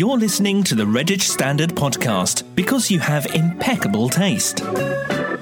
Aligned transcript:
You're 0.00 0.16
listening 0.16 0.62
to 0.62 0.74
the 0.74 0.84
Redditch 0.84 1.20
Standard 1.20 1.72
Podcast 1.72 2.42
because 2.54 2.90
you 2.90 3.00
have 3.00 3.26
impeccable 3.34 4.08
taste. 4.08 4.60
Hi 4.60 5.36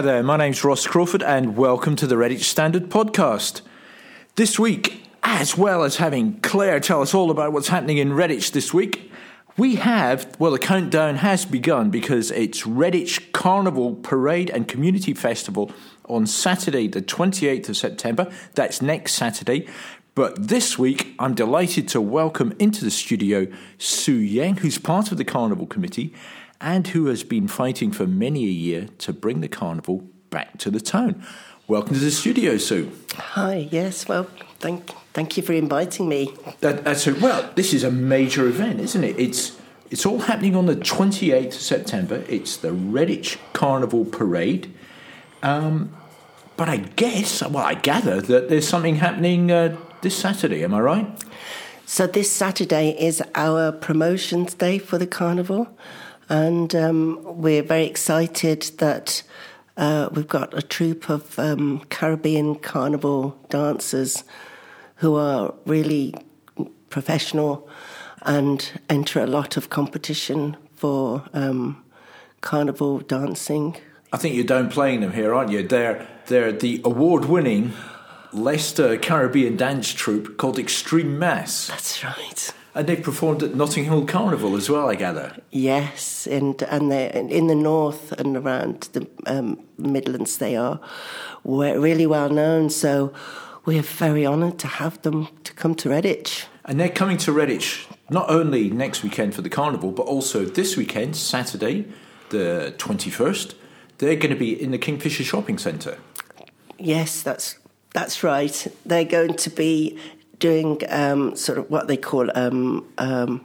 there, 0.00 0.22
my 0.22 0.38
name's 0.38 0.64
Ross 0.64 0.86
Crawford, 0.86 1.22
and 1.22 1.54
welcome 1.54 1.94
to 1.96 2.06
the 2.06 2.14
Redditch 2.14 2.44
Standard 2.44 2.88
Podcast. 2.88 3.60
This 4.36 4.58
week, 4.58 5.02
as 5.22 5.58
well 5.58 5.82
as 5.82 5.96
having 5.96 6.40
Claire 6.40 6.80
tell 6.80 7.02
us 7.02 7.12
all 7.12 7.30
about 7.30 7.52
what's 7.52 7.68
happening 7.68 7.98
in 7.98 8.12
Redditch 8.12 8.52
this 8.52 8.72
week, 8.72 9.12
we 9.58 9.74
have, 9.74 10.34
well, 10.38 10.52
the 10.52 10.58
countdown 10.58 11.16
has 11.16 11.44
begun 11.44 11.90
because 11.90 12.30
it's 12.30 12.62
Redditch 12.62 13.32
Carnival 13.32 13.96
Parade 13.96 14.48
and 14.48 14.66
Community 14.66 15.12
Festival 15.12 15.70
on 16.06 16.26
Saturday, 16.26 16.88
the 16.88 17.02
28th 17.02 17.68
of 17.68 17.76
September. 17.76 18.32
That's 18.54 18.80
next 18.80 19.12
Saturday. 19.12 19.68
But 20.18 20.48
this 20.48 20.76
week, 20.76 21.14
I'm 21.20 21.32
delighted 21.32 21.86
to 21.90 22.00
welcome 22.00 22.52
into 22.58 22.84
the 22.84 22.90
studio 22.90 23.46
Sue 23.78 24.18
Yeng, 24.18 24.58
who's 24.58 24.76
part 24.76 25.12
of 25.12 25.16
the 25.16 25.24
Carnival 25.24 25.64
Committee 25.64 26.12
and 26.60 26.88
who 26.88 27.06
has 27.06 27.22
been 27.22 27.46
fighting 27.46 27.92
for 27.92 28.04
many 28.04 28.42
a 28.44 28.50
year 28.50 28.88
to 28.98 29.12
bring 29.12 29.42
the 29.42 29.46
carnival 29.48 30.08
back 30.30 30.58
to 30.58 30.72
the 30.72 30.80
town. 30.80 31.24
Welcome 31.68 31.94
to 31.94 32.00
the 32.00 32.10
studio, 32.10 32.56
Sue. 32.56 32.90
Hi, 33.14 33.68
yes, 33.70 34.08
well, 34.08 34.24
thank, 34.58 34.90
thank 35.12 35.36
you 35.36 35.44
for 35.44 35.52
inviting 35.52 36.08
me. 36.08 36.34
That, 36.62 36.82
that's 36.82 37.06
a, 37.06 37.14
well, 37.14 37.52
this 37.54 37.72
is 37.72 37.84
a 37.84 37.92
major 37.92 38.48
event, 38.48 38.80
isn't 38.80 39.04
it? 39.04 39.16
It's, 39.20 39.56
it's 39.88 40.04
all 40.04 40.18
happening 40.18 40.56
on 40.56 40.66
the 40.66 40.74
28th 40.74 41.46
of 41.46 41.52
September. 41.54 42.24
It's 42.28 42.56
the 42.56 42.70
Redditch 42.70 43.38
Carnival 43.52 44.04
Parade. 44.04 44.74
Um, 45.44 45.94
but 46.56 46.68
I 46.68 46.78
guess, 46.78 47.40
well, 47.40 47.58
I 47.58 47.74
gather 47.74 48.20
that 48.20 48.48
there's 48.48 48.66
something 48.66 48.96
happening 48.96 49.52
uh, 49.52 49.76
this 50.02 50.16
Saturday, 50.16 50.62
am 50.64 50.74
I 50.74 50.80
right? 50.80 51.24
So, 51.86 52.06
this 52.06 52.30
Saturday 52.30 52.90
is 52.90 53.22
our 53.34 53.72
promotions 53.72 54.54
day 54.54 54.78
for 54.78 54.98
the 54.98 55.06
carnival, 55.06 55.68
and 56.28 56.74
um, 56.74 57.20
we're 57.24 57.62
very 57.62 57.86
excited 57.86 58.62
that 58.78 59.22
uh, 59.76 60.08
we've 60.12 60.28
got 60.28 60.56
a 60.56 60.62
troupe 60.62 61.08
of 61.08 61.38
um, 61.38 61.80
Caribbean 61.88 62.56
carnival 62.56 63.38
dancers 63.48 64.24
who 64.96 65.14
are 65.16 65.54
really 65.64 66.14
professional 66.90 67.68
and 68.22 68.80
enter 68.90 69.20
a 69.20 69.26
lot 69.26 69.56
of 69.56 69.70
competition 69.70 70.56
for 70.74 71.24
um, 71.32 71.82
carnival 72.40 72.98
dancing. 72.98 73.76
I 74.12 74.16
think 74.16 74.34
you're 74.34 74.44
downplaying 74.44 75.00
them 75.00 75.12
here, 75.12 75.34
aren't 75.34 75.50
you? 75.50 75.66
They're 75.66 76.06
they're 76.26 76.52
the 76.52 76.82
award-winning 76.84 77.72
Leicester 78.32 78.96
Caribbean 78.96 79.56
dance 79.56 79.92
troupe 79.92 80.36
called 80.36 80.58
Extreme 80.58 81.18
Mass. 81.18 81.68
That's 81.68 82.04
right. 82.04 82.54
And 82.74 82.86
they 82.86 82.96
performed 82.96 83.42
at 83.42 83.54
Notting 83.54 83.84
Hill 83.84 84.06
Carnival 84.06 84.54
as 84.54 84.70
well, 84.70 84.88
I 84.88 84.94
gather. 84.94 85.36
Yes, 85.50 86.26
and 86.26 86.62
and 86.62 86.92
they 86.92 87.10
in 87.12 87.48
the 87.48 87.54
north 87.54 88.12
and 88.12 88.36
around 88.36 88.88
the 88.92 89.08
um, 89.26 89.64
Midlands, 89.76 90.38
they 90.38 90.54
are 90.54 90.78
really 91.44 92.06
well 92.06 92.28
known. 92.28 92.70
So 92.70 93.12
we 93.64 93.78
are 93.78 93.82
very 93.82 94.24
honoured 94.24 94.58
to 94.60 94.68
have 94.68 95.02
them 95.02 95.28
to 95.44 95.52
come 95.54 95.74
to 95.76 95.88
Redditch. 95.88 96.44
And 96.64 96.78
they're 96.78 96.88
coming 96.88 97.16
to 97.18 97.32
Redditch 97.32 97.86
not 98.10 98.30
only 98.30 98.70
next 98.70 99.02
weekend 99.02 99.34
for 99.34 99.42
the 99.42 99.50
carnival, 99.50 99.90
but 99.90 100.06
also 100.06 100.44
this 100.44 100.76
weekend, 100.76 101.16
Saturday, 101.16 101.86
the 102.28 102.74
twenty 102.78 103.10
first. 103.10 103.56
They're 103.96 104.14
going 104.14 104.30
to 104.30 104.38
be 104.38 104.52
in 104.52 104.70
the 104.70 104.78
Kingfisher 104.78 105.24
Shopping 105.24 105.58
Centre. 105.58 105.98
Yes, 106.78 107.22
that's 107.22 107.58
that's 107.98 108.22
right. 108.22 108.66
They're 108.86 109.04
going 109.04 109.34
to 109.34 109.50
be 109.50 109.98
doing 110.38 110.80
um, 110.88 111.34
sort 111.34 111.58
of 111.58 111.68
what 111.68 111.88
they 111.88 111.96
call 111.96 112.30
um, 112.36 112.86
um, 112.96 113.44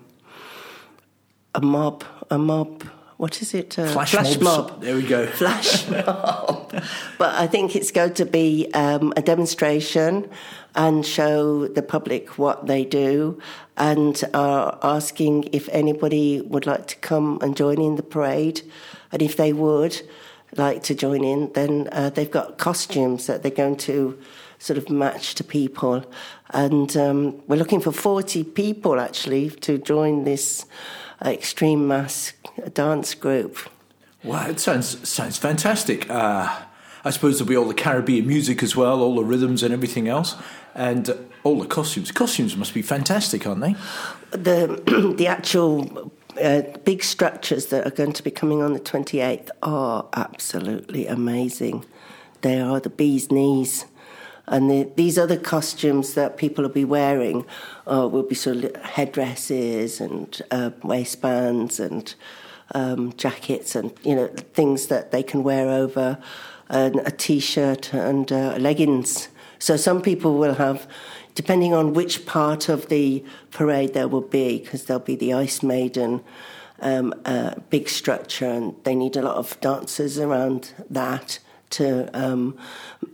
a 1.55 1.61
mob, 1.61 2.03
a 2.29 2.37
mob. 2.37 2.83
What 3.17 3.41
is 3.41 3.55
it? 3.55 3.79
Uh, 3.79 3.87
flash, 3.87 4.11
flash 4.11 4.39
mob. 4.39 4.79
There 4.81 4.95
we 4.95 5.07
go. 5.07 5.25
Flash 5.41 5.89
mob. 5.89 6.71
But 7.17 7.33
I 7.35 7.47
think 7.47 7.75
it's 7.75 7.89
going 7.89 8.13
to 8.15 8.25
be 8.25 8.69
um, 8.75 9.11
a 9.17 9.23
demonstration 9.23 10.29
and 10.75 11.03
show 11.03 11.67
the 11.67 11.81
public 11.81 12.37
what 12.37 12.67
they 12.67 12.85
do 12.85 13.39
and 13.75 14.23
are 14.35 14.77
asking 14.83 15.49
if 15.51 15.67
anybody 15.69 16.41
would 16.41 16.67
like 16.67 16.85
to 16.87 16.95
come 16.97 17.39
and 17.41 17.57
join 17.57 17.81
in 17.81 17.95
the 17.95 18.03
parade. 18.03 18.61
And 19.11 19.21
if 19.23 19.35
they 19.35 19.51
would 19.51 19.99
like 20.55 20.83
to 20.83 20.93
join 20.93 21.23
in, 21.23 21.51
then 21.53 21.89
uh, 21.91 22.11
they've 22.11 22.29
got 22.29 22.59
costumes 22.59 23.25
that 23.25 23.41
they're 23.41 23.51
going 23.51 23.77
to 23.77 24.19
sort 24.63 24.77
of 24.77 24.89
match 24.89 25.35
to 25.35 25.43
people. 25.43 26.05
And 26.51 26.95
um, 26.95 27.41
we're 27.47 27.57
looking 27.57 27.81
for 27.81 27.91
40 27.91 28.45
people 28.45 28.97
actually 28.97 29.49
to 29.49 29.77
join 29.77 30.23
this 30.23 30.65
uh, 31.23 31.29
extreme 31.29 31.85
mass 31.85 32.31
dance 32.73 33.13
group. 33.13 33.57
Wow, 34.23 34.47
it 34.47 34.61
sounds 34.61 35.07
sounds 35.07 35.37
fantastic. 35.37 36.09
Uh, 36.09 36.61
I 37.03 37.09
suppose 37.09 37.37
there'll 37.37 37.49
be 37.49 37.57
all 37.57 37.67
the 37.67 37.73
Caribbean 37.73 38.25
music 38.25 38.63
as 38.63 38.73
well, 38.73 39.01
all 39.01 39.17
the 39.17 39.25
rhythms 39.25 39.63
and 39.63 39.73
everything 39.73 40.07
else, 40.07 40.37
and 40.73 41.09
uh, 41.09 41.15
all 41.43 41.59
the 41.59 41.67
costumes. 41.67 42.09
Costumes 42.13 42.55
must 42.55 42.73
be 42.73 42.81
fantastic, 42.81 43.45
aren't 43.45 43.59
they? 43.59 43.75
The 44.31 45.13
the 45.17 45.27
actual 45.27 46.13
uh, 46.41 46.61
big 46.85 47.03
structures 47.03 47.65
that 47.65 47.85
are 47.85 47.91
going 47.91 48.13
to 48.13 48.23
be 48.23 48.31
coming 48.31 48.61
on 48.61 48.71
the 48.71 48.79
28th 48.79 49.49
are 49.61 50.07
absolutely 50.13 51.05
amazing. 51.05 51.83
They 52.43 52.61
are 52.61 52.79
the 52.79 52.89
bee's 52.89 53.29
knees. 53.29 53.85
And 54.47 54.69
the, 54.69 54.89
these 54.95 55.17
other 55.17 55.37
costumes 55.37 56.15
that 56.15 56.37
people 56.37 56.63
will 56.63 56.71
be 56.71 56.85
wearing 56.85 57.45
uh, 57.87 58.07
will 58.11 58.23
be 58.23 58.35
sort 58.35 58.63
of 58.63 58.75
headdresses 58.75 60.01
and 60.01 60.41
uh, 60.51 60.71
waistbands 60.83 61.79
and 61.79 62.13
um, 62.71 63.13
jackets 63.13 63.75
and 63.75 63.93
you 64.03 64.15
know 64.15 64.27
things 64.27 64.87
that 64.87 65.11
they 65.11 65.23
can 65.23 65.43
wear 65.43 65.69
over 65.69 66.17
a 66.69 67.11
t-shirt 67.11 67.93
and 67.93 68.31
uh, 68.31 68.55
leggings. 68.57 69.27
So 69.59 69.77
some 69.77 70.01
people 70.01 70.37
will 70.37 70.55
have, 70.55 70.87
depending 71.35 71.73
on 71.73 71.93
which 71.93 72.25
part 72.25 72.67
of 72.67 72.89
the 72.89 73.23
parade 73.51 73.93
there 73.93 74.07
will 74.07 74.21
be, 74.21 74.59
because 74.59 74.85
there'll 74.85 75.03
be 75.03 75.15
the 75.15 75.33
Ice 75.33 75.63
Maiden. 75.63 76.23
Um, 76.79 77.13
uh, 77.23 77.55
big 77.69 77.87
structure, 77.87 78.49
and 78.49 78.75
they 78.83 78.93
need 78.93 79.15
a 79.15 79.21
lot 79.21 79.37
of 79.37 79.57
dancers 79.61 80.19
around 80.19 80.73
that 80.89 81.39
to 81.73 82.09
um, 82.13 82.57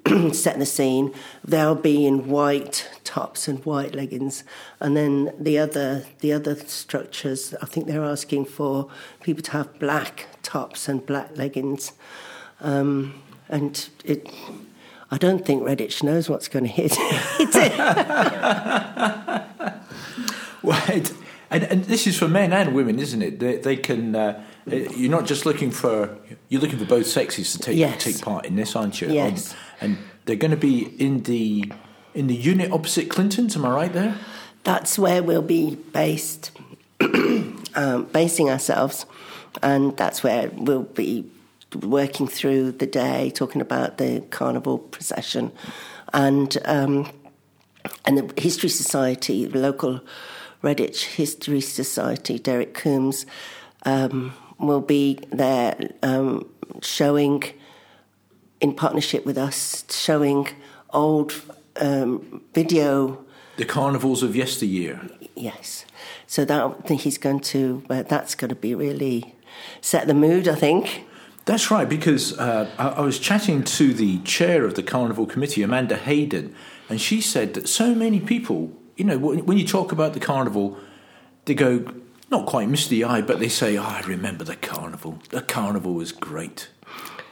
set 0.33 0.59
the 0.59 0.65
scene. 0.65 1.13
They'll 1.43 1.75
be 1.75 2.05
in 2.05 2.27
white 2.27 2.87
tops 3.03 3.47
and 3.47 3.63
white 3.65 3.95
leggings, 3.95 4.43
and 4.79 4.95
then 4.95 5.33
the 5.39 5.57
other 5.57 6.05
the 6.19 6.33
other 6.33 6.55
structures. 6.55 7.53
I 7.61 7.65
think 7.65 7.87
they're 7.87 8.03
asking 8.03 8.45
for 8.45 8.89
people 9.23 9.43
to 9.43 9.51
have 9.51 9.79
black 9.79 10.27
tops 10.43 10.87
and 10.87 11.05
black 11.05 11.35
leggings, 11.35 11.93
um, 12.61 13.21
and 13.47 13.89
it. 14.03 14.29
I 15.11 15.17
don't 15.17 15.43
think 15.43 15.63
Redditch 15.63 16.03
knows 16.03 16.29
what's 16.29 16.47
going 16.47 16.65
to 16.65 16.71
hit, 16.71 16.95
well, 20.61 20.83
and, 20.87 21.63
and, 21.63 21.85
this 21.85 22.05
is 22.05 22.15
for 22.15 22.27
men 22.27 22.53
and 22.53 22.75
women, 22.75 22.99
isn't 22.99 23.23
it? 23.23 23.39
They, 23.39 23.57
they 23.57 23.75
can. 23.75 24.15
Uh, 24.15 24.43
you're 24.65 25.11
not 25.11 25.25
just 25.25 25.45
looking 25.45 25.71
for 25.71 26.17
you're 26.49 26.61
looking 26.61 26.79
for 26.79 26.85
both 26.85 27.07
sexes 27.07 27.53
to 27.53 27.59
take 27.59 27.77
yes. 27.77 28.03
take 28.03 28.21
part 28.21 28.45
in 28.45 28.55
this, 28.55 28.75
aren't 28.75 29.01
you? 29.01 29.11
Yes. 29.11 29.53
Um, 29.53 29.57
and 29.81 29.97
they're 30.25 30.35
going 30.35 30.51
to 30.51 30.57
be 30.57 30.83
in 31.01 31.23
the 31.23 31.71
in 32.13 32.27
the 32.27 32.35
unit 32.35 32.71
opposite 32.71 33.09
Clinton's. 33.09 33.55
Am 33.55 33.65
I 33.65 33.71
right 33.71 33.93
there? 33.93 34.17
That's 34.63 34.99
where 34.99 35.23
we'll 35.23 35.41
be 35.41 35.75
based, 35.75 36.51
um, 37.75 38.05
basing 38.11 38.49
ourselves, 38.49 39.05
and 39.63 39.95
that's 39.97 40.23
where 40.23 40.49
we'll 40.53 40.83
be 40.83 41.29
working 41.81 42.27
through 42.27 42.73
the 42.73 42.87
day, 42.87 43.31
talking 43.31 43.61
about 43.61 43.97
the 43.97 44.21
carnival 44.29 44.77
procession, 44.77 45.51
and 46.13 46.57
um, 46.65 47.09
and 48.05 48.17
the 48.17 48.41
History 48.41 48.69
Society, 48.69 49.45
the 49.45 49.59
local 49.59 50.01
Redditch 50.61 51.15
History 51.15 51.61
Society, 51.61 52.37
Derek 52.37 52.73
Coombs. 52.73 53.25
Um, 53.85 54.33
will 54.59 54.81
be 54.81 55.19
there 55.31 55.75
um, 56.03 56.49
showing, 56.81 57.43
in 58.61 58.73
partnership 58.73 59.25
with 59.25 59.37
us, 59.37 59.85
showing 59.89 60.49
old 60.91 61.33
um, 61.79 62.41
video. 62.53 63.25
The 63.57 63.65
carnivals 63.65 64.23
of 64.23 64.35
yesteryear. 64.35 65.01
Yes. 65.35 65.85
So 66.27 66.45
that 66.45 66.61
I 66.61 66.69
think 66.87 67.01
he's 67.01 67.17
going 67.17 67.39
to. 67.39 67.83
Uh, 67.89 68.03
that's 68.03 68.35
going 68.35 68.49
to 68.49 68.55
be 68.55 68.75
really 68.75 69.35
set 69.81 70.07
the 70.07 70.13
mood. 70.13 70.47
I 70.47 70.55
think. 70.55 71.05
That's 71.45 71.71
right, 71.71 71.89
because 71.89 72.37
uh, 72.37 72.69
I, 72.77 72.89
I 72.89 73.01
was 73.01 73.17
chatting 73.17 73.63
to 73.63 73.91
the 73.91 74.19
chair 74.19 74.65
of 74.65 74.75
the 74.75 74.83
carnival 74.83 75.25
committee, 75.25 75.63
Amanda 75.63 75.95
Hayden, 75.95 76.53
and 76.89 77.01
she 77.01 77.21
said 77.21 77.55
that 77.55 77.67
so 77.67 77.95
many 77.95 78.19
people, 78.19 78.71
you 78.97 79.05
know, 79.05 79.17
when 79.17 79.57
you 79.57 79.65
talk 79.65 79.91
about 79.91 80.13
the 80.13 80.19
carnival, 80.19 80.77
they 81.45 81.55
go, 81.55 81.91
not 82.31 82.45
quite 82.45 82.69
misty 82.69 83.03
eye, 83.03 83.21
but 83.21 83.39
they 83.39 83.49
say, 83.49 83.77
oh, 83.77 83.83
I 83.83 84.01
remember 84.01 84.43
the 84.43 84.55
carnival. 84.55 85.19
The 85.29 85.41
carnival 85.41 85.93
was 85.93 86.11
great. 86.11 86.69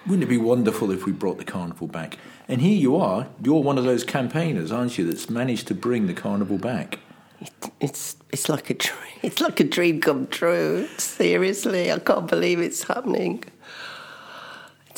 Wouldn't 0.06 0.24
it 0.24 0.28
be 0.28 0.38
wonderful 0.38 0.92
if 0.92 1.06
we 1.06 1.12
brought 1.12 1.38
the 1.38 1.44
carnival 1.46 1.88
back? 1.88 2.18
And 2.48 2.62
here 2.62 2.78
you 2.78 2.96
are, 2.96 3.28
you're 3.44 3.62
one 3.62 3.78
of 3.78 3.84
those 3.84 4.04
campaigners, 4.04 4.72
aren't 4.72 4.98
you, 4.98 5.06
that's 5.06 5.30
managed 5.30 5.68
to 5.68 5.76
bring 5.76 6.08
the 6.08 6.14
carnival 6.14 6.58
back? 6.58 7.00
it's 7.80 8.16
it's 8.32 8.50
like 8.50 8.70
a 8.70 8.74
dream. 8.74 9.20
It's 9.22 9.42
like 9.42 9.60
a 9.60 9.64
dream 9.64 10.02
come 10.02 10.28
true. 10.28 10.88
Seriously, 10.98 11.92
I 11.92 12.00
can't 12.00 12.28
believe 12.28 12.60
it's 12.60 12.84
happening. 12.84 13.44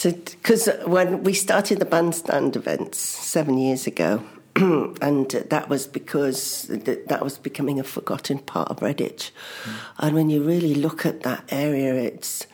Because 0.02 0.70
when 0.86 1.24
we 1.24 1.34
started 1.34 1.80
the 1.80 1.86
bandstand 1.86 2.56
events 2.56 3.00
seven 3.00 3.58
years 3.58 3.86
ago, 3.86 4.24
and 4.56 5.30
that 5.30 5.70
was 5.70 5.88
because 5.88 6.68
that 6.70 7.24
was 7.24 7.38
becoming 7.38 7.80
a 7.80 7.84
forgotten 7.84 8.40
part 8.40 8.70
of 8.70 8.80
Redditch. 8.80 9.32
Mm. 9.64 9.74
And 10.00 10.16
when 10.16 10.30
you 10.30 10.44
really 10.44 10.76
look 10.76 11.06
at 11.06 11.24
that 11.24 11.44
area, 11.50 11.94
it's 11.94 12.48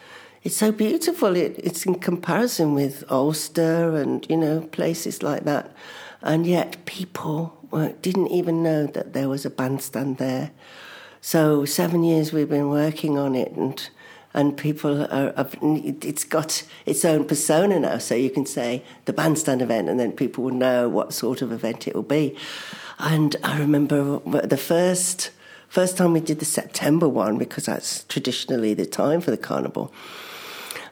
it's 0.43 0.57
so 0.57 0.71
beautiful. 0.71 1.35
It, 1.35 1.55
it's 1.57 1.85
in 1.85 1.95
comparison 1.95 2.75
with 2.75 3.03
Alcester 3.09 3.95
and 3.95 4.25
you 4.29 4.37
know 4.37 4.61
places 4.61 5.23
like 5.23 5.45
that, 5.45 5.75
and 6.21 6.45
yet 6.45 6.85
people 6.85 7.57
didn't 8.01 8.27
even 8.27 8.63
know 8.63 8.85
that 8.87 9.13
there 9.13 9.27
was 9.27 9.45
a 9.45 9.49
bandstand 9.49 10.17
there. 10.17 10.51
So 11.21 11.65
seven 11.65 12.03
years 12.03 12.31
we've 12.31 12.49
been 12.49 12.69
working 12.69 13.17
on 13.17 13.35
it, 13.35 13.51
and 13.53 13.89
and 14.35 14.57
people 14.57 15.01
are, 15.03 15.33
are, 15.37 15.47
it's 15.61 16.25
got 16.25 16.63
its 16.85 17.05
own 17.05 17.23
persona 17.23 17.79
now. 17.79 17.97
So 17.97 18.15
you 18.15 18.29
can 18.29 18.45
say 18.45 18.83
the 19.05 19.13
bandstand 19.13 19.61
event, 19.61 19.89
and 19.89 19.97
then 19.97 20.11
people 20.11 20.43
will 20.43 20.53
know 20.53 20.89
what 20.89 21.13
sort 21.13 21.41
of 21.41 21.53
event 21.53 21.87
it 21.87 21.95
will 21.95 22.03
be. 22.03 22.35
And 22.99 23.35
I 23.43 23.57
remember 23.57 24.19
the 24.19 24.57
first 24.57 25.31
first 25.69 25.97
time 25.97 26.13
we 26.13 26.19
did 26.19 26.39
the 26.39 26.45
September 26.45 27.09
one 27.09 27.37
because 27.37 27.65
that's 27.65 28.03
traditionally 28.05 28.73
the 28.73 28.85
time 28.85 29.21
for 29.21 29.31
the 29.31 29.37
carnival. 29.37 29.93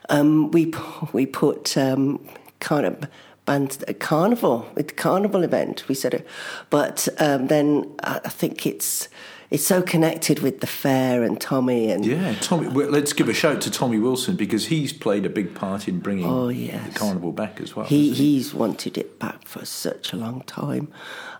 Um, 0.08 0.50
we 0.50 0.72
we 1.12 1.26
put 1.26 1.76
um, 1.76 2.26
kind 2.60 2.86
of 2.86 3.08
band 3.44 3.84
a 3.86 3.92
carnival 3.92 4.66
with 4.74 4.96
carnival 4.96 5.44
event. 5.44 5.86
We 5.86 5.94
said 5.94 6.14
it, 6.14 6.26
but 6.70 7.08
um, 7.18 7.48
then 7.48 7.94
I 8.02 8.30
think 8.30 8.66
it's 8.66 9.08
it's 9.54 9.64
so 9.64 9.82
connected 9.82 10.40
with 10.40 10.60
the 10.60 10.66
fair 10.66 11.22
and 11.22 11.40
Tommy 11.40 11.92
and 11.92 12.04
yeah, 12.04 12.34
Tommy. 12.40 12.66
Well, 12.66 12.90
let's 12.90 13.12
give 13.12 13.28
a 13.28 13.32
shout 13.32 13.60
to 13.60 13.70
Tommy 13.70 14.00
Wilson 14.00 14.34
because 14.34 14.66
he's 14.66 14.92
played 14.92 15.24
a 15.24 15.28
big 15.28 15.54
part 15.54 15.86
in 15.86 16.00
bringing 16.00 16.26
oh, 16.26 16.48
yes. 16.48 16.92
the 16.92 16.98
carnival 16.98 17.30
back 17.30 17.60
as 17.60 17.76
well. 17.76 17.86
He 17.86 18.12
he's 18.12 18.52
wanted 18.52 18.98
it 18.98 19.20
back 19.20 19.46
for 19.46 19.64
such 19.64 20.12
a 20.12 20.16
long 20.16 20.40
time, 20.42 20.88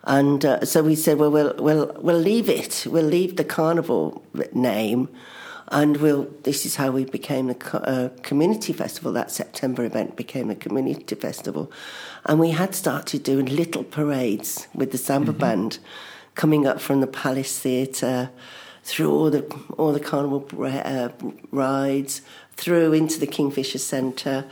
and 0.05 0.45
uh, 0.45 0.65
so 0.65 0.85
we 0.85 0.95
said, 0.95 1.19
well, 1.19 1.33
we'll 1.33 1.55
we'll 1.59 1.93
we'll 1.99 2.21
leave 2.21 2.49
it. 2.49 2.87
We'll 2.89 3.05
leave 3.05 3.35
the 3.35 3.45
carnival 3.45 4.25
name. 4.53 5.09
And 5.69 5.97
we'll, 5.97 6.29
this 6.43 6.67
is 6.67 6.77
how 6.77 6.91
we 6.91 7.07
became 7.07 7.49
a 7.49 7.57
uh, 7.75 8.11
community 8.23 8.75
festival. 8.75 9.13
That 9.13 9.31
September 9.31 9.83
event 9.83 10.15
became 10.15 10.51
a 10.51 10.55
community 10.55 11.15
festival. 11.15 11.73
And 12.27 12.39
we 12.39 12.51
had 12.51 12.75
started 12.75 13.23
doing 13.23 13.47
little 13.47 13.83
parades 13.83 14.69
with 14.75 14.93
the 14.93 14.99
samba 14.99 15.33
mm-hmm. 15.33 15.41
band 15.41 15.79
coming 16.35 16.67
up 16.67 16.81
from 16.81 17.01
the 17.01 17.07
Palace 17.07 17.59
Theatre, 17.59 18.31
through 18.83 19.11
all 19.11 19.31
the 19.31 19.43
all 19.79 19.93
the 19.93 20.01
carnival 20.01 20.47
uh, 20.63 21.09
rides, 21.51 22.21
through 22.57 22.93
into 22.93 23.19
the 23.19 23.27
Kingfisher 23.27 23.79
Centre, 23.79 24.45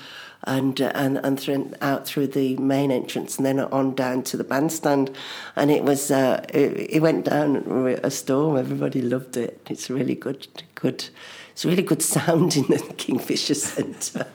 and 0.44 0.81
uh, 0.81 0.90
and 0.94 1.19
and 1.19 1.38
through, 1.38 1.73
out 1.81 2.06
through 2.06 2.29
the 2.29 2.56
main 2.56 2.90
entrance, 2.90 3.37
and 3.37 3.46
then 3.46 3.61
on 3.61 3.94
down 3.94 4.23
to 4.25 4.37
the 4.37 4.44
bandstand. 4.44 5.14
And 5.55 5.70
it 5.70 5.84
was 5.84 6.11
uh, 6.11 6.44
it, 6.49 6.94
it, 6.94 7.02
went 7.02 7.26
down 7.26 7.56
a 8.02 8.11
storm. 8.11 8.56
Everybody 8.56 9.02
loved 9.02 9.37
it. 9.37 9.61
It's 9.69 9.90
really 9.90 10.14
good, 10.14 10.46
good. 10.75 11.08
It's 11.52 11.64
really 11.64 11.82
good 11.82 12.02
sound 12.02 12.56
in 12.56 12.67
the 12.69 12.79
Kingfisher 12.96 13.55
Centre. 13.55 14.26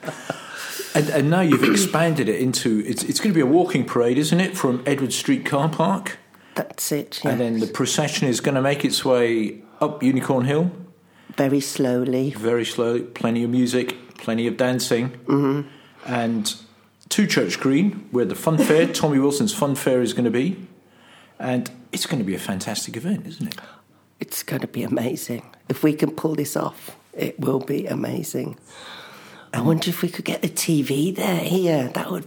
and, 0.94 1.10
and 1.10 1.30
now 1.30 1.40
you've 1.40 1.64
expanded 1.64 2.28
it 2.28 2.40
into 2.40 2.82
it's 2.86 3.02
it's 3.02 3.18
going 3.18 3.32
to 3.32 3.34
be 3.34 3.40
a 3.40 3.46
walking 3.46 3.84
parade, 3.84 4.18
isn't 4.18 4.40
it, 4.40 4.56
from 4.56 4.82
Edward 4.86 5.12
Street 5.12 5.44
car 5.44 5.68
park? 5.68 6.18
That's 6.58 6.90
it. 6.90 7.20
And 7.24 7.40
then 7.40 7.60
the 7.60 7.68
procession 7.68 8.26
is 8.26 8.40
going 8.40 8.56
to 8.56 8.60
make 8.60 8.84
its 8.84 9.04
way 9.04 9.62
up 9.80 10.02
Unicorn 10.02 10.44
Hill. 10.44 10.72
Very 11.36 11.60
slowly. 11.60 12.30
Very 12.30 12.64
slowly. 12.64 13.02
Plenty 13.02 13.44
of 13.44 13.50
music, 13.50 13.94
plenty 14.18 14.48
of 14.48 14.56
dancing. 14.56 15.10
Mm-hmm. 15.26 15.68
And 16.04 16.54
to 17.10 17.26
Church 17.28 17.60
Green, 17.60 18.08
where 18.10 18.24
the 18.24 18.34
fun 18.34 18.58
fair, 18.58 18.86
Tommy 18.92 19.20
Wilson's 19.20 19.54
fun 19.54 19.76
fair, 19.76 20.02
is 20.02 20.12
going 20.12 20.24
to 20.24 20.32
be. 20.32 20.66
And 21.38 21.70
it's 21.92 22.06
going 22.06 22.18
to 22.18 22.24
be 22.24 22.34
a 22.34 22.40
fantastic 22.40 22.96
event, 22.96 23.28
isn't 23.28 23.54
it? 23.54 23.60
It's 24.18 24.42
going 24.42 24.62
to 24.62 24.66
be 24.66 24.82
amazing. 24.82 25.44
If 25.68 25.84
we 25.84 25.92
can 25.92 26.10
pull 26.10 26.34
this 26.34 26.56
off, 26.56 26.96
it 27.12 27.38
will 27.38 27.60
be 27.60 27.86
amazing. 27.86 28.58
I 29.54 29.60
wonder 29.60 29.88
if 29.90 30.02
we 30.02 30.08
could 30.08 30.24
get 30.24 30.42
the 30.42 30.48
TV 30.48 31.14
there 31.14 31.38
here. 31.38 31.88
That 31.94 32.10
would 32.10 32.26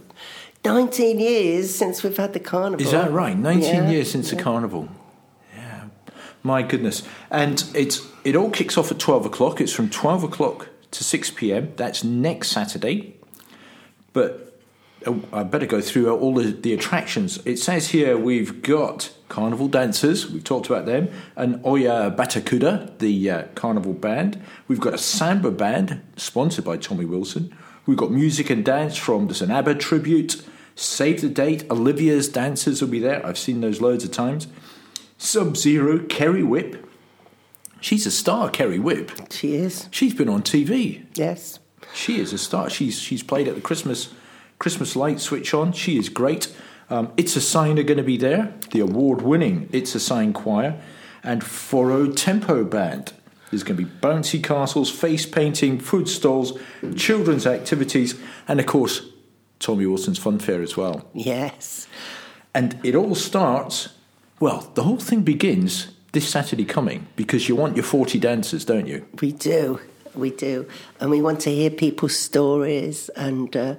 19 0.64 1.18
years 1.18 1.74
since 1.74 2.02
we've 2.02 2.16
had 2.16 2.32
the 2.32 2.40
carnival. 2.40 2.84
Is 2.84 2.92
that 2.92 3.10
right? 3.10 3.36
19 3.36 3.62
yeah. 3.62 3.90
years 3.90 4.10
since 4.10 4.30
yeah. 4.30 4.36
the 4.36 4.42
carnival. 4.42 4.88
Yeah. 5.56 5.84
My 6.42 6.62
goodness. 6.62 7.02
And 7.30 7.64
it's 7.74 8.06
it 8.24 8.36
all 8.36 8.50
kicks 8.50 8.78
off 8.78 8.90
at 8.90 8.98
12 8.98 9.26
o'clock. 9.26 9.60
It's 9.60 9.72
from 9.72 9.90
12 9.90 10.24
o'clock 10.24 10.68
to 10.92 11.04
6 11.04 11.30
p.m. 11.32 11.72
That's 11.76 12.04
next 12.04 12.50
Saturday. 12.50 13.16
But 14.12 14.60
oh, 15.06 15.22
I 15.32 15.42
better 15.42 15.66
go 15.66 15.80
through 15.80 16.14
all 16.14 16.34
the, 16.34 16.52
the 16.52 16.72
attractions. 16.72 17.44
It 17.44 17.58
says 17.58 17.88
here 17.88 18.16
we've 18.16 18.62
got 18.62 19.12
carnival 19.28 19.66
dancers, 19.66 20.30
we've 20.30 20.44
talked 20.44 20.66
about 20.66 20.84
them, 20.84 21.08
and 21.36 21.64
Oya 21.64 22.14
Batucada, 22.16 22.96
the 22.98 23.30
uh, 23.30 23.42
carnival 23.54 23.94
band. 23.94 24.40
We've 24.68 24.80
got 24.80 24.92
a 24.92 24.98
samba 24.98 25.50
band 25.50 26.02
sponsored 26.16 26.66
by 26.66 26.76
Tommy 26.76 27.06
Wilson. 27.06 27.56
We've 27.86 27.96
got 27.96 28.12
music 28.12 28.50
and 28.50 28.64
dance 28.64 28.96
from 28.96 29.28
an 29.28 29.50
ABBA 29.50 29.76
tribute. 29.76 30.44
Save 30.74 31.20
the 31.20 31.28
date. 31.28 31.70
Olivia's 31.70 32.28
dancers 32.28 32.80
will 32.80 32.88
be 32.88 32.98
there. 32.98 33.24
I've 33.24 33.38
seen 33.38 33.60
those 33.60 33.80
loads 33.80 34.04
of 34.04 34.10
times. 34.10 34.48
Sub 35.18 35.56
Zero, 35.56 36.00
Kerry 36.00 36.42
Whip. 36.42 36.88
She's 37.80 38.06
a 38.06 38.10
star, 38.10 38.48
Kerry 38.48 38.78
Whip. 38.78 39.10
She 39.30 39.54
is. 39.54 39.88
She's 39.90 40.14
been 40.14 40.28
on 40.28 40.42
TV. 40.42 41.04
Yes. 41.14 41.58
She 41.94 42.20
is 42.20 42.32
a 42.32 42.38
star. 42.38 42.70
She's 42.70 42.98
she's 42.98 43.22
played 43.22 43.48
at 43.48 43.54
the 43.54 43.60
Christmas 43.60 44.12
Christmas 44.58 44.96
light 44.96 45.20
switch 45.20 45.52
on. 45.52 45.72
She 45.72 45.98
is 45.98 46.08
great. 46.08 46.54
Um, 46.88 47.12
it's 47.16 47.36
a 47.36 47.40
Sign 47.40 47.78
are 47.78 47.82
going 47.82 47.98
to 47.98 48.04
be 48.04 48.16
there. 48.16 48.54
The 48.70 48.80
award-winning 48.80 49.68
It's 49.72 49.94
a 49.94 50.00
Sign 50.00 50.32
choir 50.32 50.80
and 51.22 51.42
Foro 51.42 52.10
Tempo 52.10 52.64
Band. 52.64 53.12
There's 53.50 53.62
going 53.62 53.76
to 53.76 53.84
be 53.84 53.90
bouncy 54.00 54.42
castles, 54.42 54.90
face 54.90 55.26
painting, 55.26 55.78
food 55.78 56.08
stalls, 56.08 56.58
children's 56.96 57.46
activities, 57.46 58.18
and 58.48 58.58
of 58.60 58.66
course 58.66 59.06
Tommy 59.62 59.86
Wilson's 59.86 60.18
Fun 60.18 60.38
Fair 60.38 60.60
as 60.60 60.76
well. 60.76 61.08
Yes. 61.14 61.86
And 62.54 62.78
it 62.82 62.94
all 62.94 63.14
starts, 63.14 63.90
well, 64.40 64.70
the 64.74 64.82
whole 64.82 64.98
thing 64.98 65.22
begins 65.22 65.92
this 66.12 66.28
Saturday 66.28 66.64
coming 66.64 67.06
because 67.16 67.48
you 67.48 67.56
want 67.56 67.76
your 67.76 67.84
40 67.84 68.18
dancers, 68.18 68.64
don't 68.64 68.86
you? 68.86 69.06
We 69.20 69.32
do. 69.32 69.80
We 70.14 70.30
do. 70.30 70.68
And 71.00 71.10
we 71.10 71.22
want 71.22 71.40
to 71.42 71.50
hear 71.50 71.70
people's 71.70 72.18
stories. 72.18 73.08
And 73.10 73.56
uh, 73.56 73.76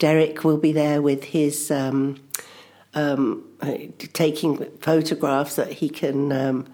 Derek 0.00 0.42
will 0.42 0.58
be 0.58 0.72
there 0.72 1.00
with 1.00 1.24
his. 1.24 1.70
Um, 1.70 2.20
um, 2.94 3.44
taking 4.14 4.64
photographs 4.80 5.56
that 5.56 5.70
he 5.70 5.88
can 5.90 6.32
um, 6.32 6.66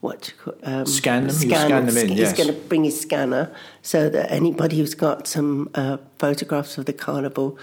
what 0.00 0.32
um, 0.62 0.86
scan 0.86 1.26
them. 1.26 1.30
Scan, 1.30 1.66
scan 1.66 1.86
them 1.86 1.96
in. 1.96 2.08
He's 2.08 2.18
yes. 2.18 2.36
going 2.36 2.48
to 2.48 2.54
bring 2.68 2.84
his 2.84 3.00
scanner 3.00 3.54
so 3.82 4.08
that 4.08 4.30
anybody 4.30 4.78
who's 4.78 4.94
got 4.94 5.26
some 5.26 5.70
uh, 5.74 5.98
photographs 6.18 6.78
of 6.78 6.86
the 6.86 6.92
carnival 6.92 7.58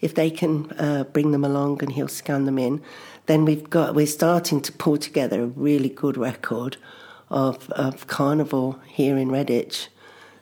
if 0.00 0.14
they 0.14 0.30
can 0.30 0.70
uh, 0.72 1.04
bring 1.12 1.30
them 1.30 1.44
along 1.44 1.82
and 1.82 1.92
he'll 1.92 2.08
scan 2.08 2.44
them 2.44 2.58
in, 2.58 2.82
then 3.26 3.44
we've 3.44 3.68
got 3.70 3.94
we're 3.94 4.06
starting 4.06 4.60
to 4.62 4.72
pull 4.72 4.96
together 4.96 5.42
a 5.42 5.46
really 5.46 5.88
good 5.88 6.16
record 6.16 6.76
of 7.30 7.70
of 7.70 8.06
carnival 8.06 8.80
here 8.86 9.16
in 9.16 9.28
Redditch 9.28 9.88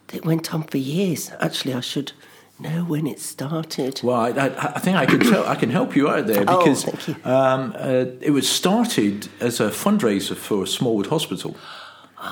that 0.09 0.25
went 0.25 0.53
on 0.53 0.63
for 0.65 0.79
years. 0.79 1.31
Actually, 1.41 1.75
I 1.75 1.81
should 1.81 2.13
know 2.59 2.85
when 2.85 3.07
it 3.07 3.21
started. 3.21 4.01
Well, 4.03 4.21
I, 4.21 4.29
I, 4.29 4.79
think 4.79 4.97
I 4.97 5.07
can 5.07 5.21
tell, 5.21 5.47
I 5.47 5.57
can 5.57 5.71
help 5.71 5.97
you 5.97 6.09
out 6.09 6.27
there 6.27 6.45
oh, 6.47 6.59
because 6.59 6.87
oh, 7.25 7.31
um, 7.31 7.75
uh, 7.77 8.07
it 8.21 8.31
was 8.31 8.49
started 8.49 9.29
as 9.41 9.61
a 9.61 9.71
fundraiser 9.71 10.37
for 10.37 10.67
Smallwood 10.67 11.07
Hospital 11.09 11.57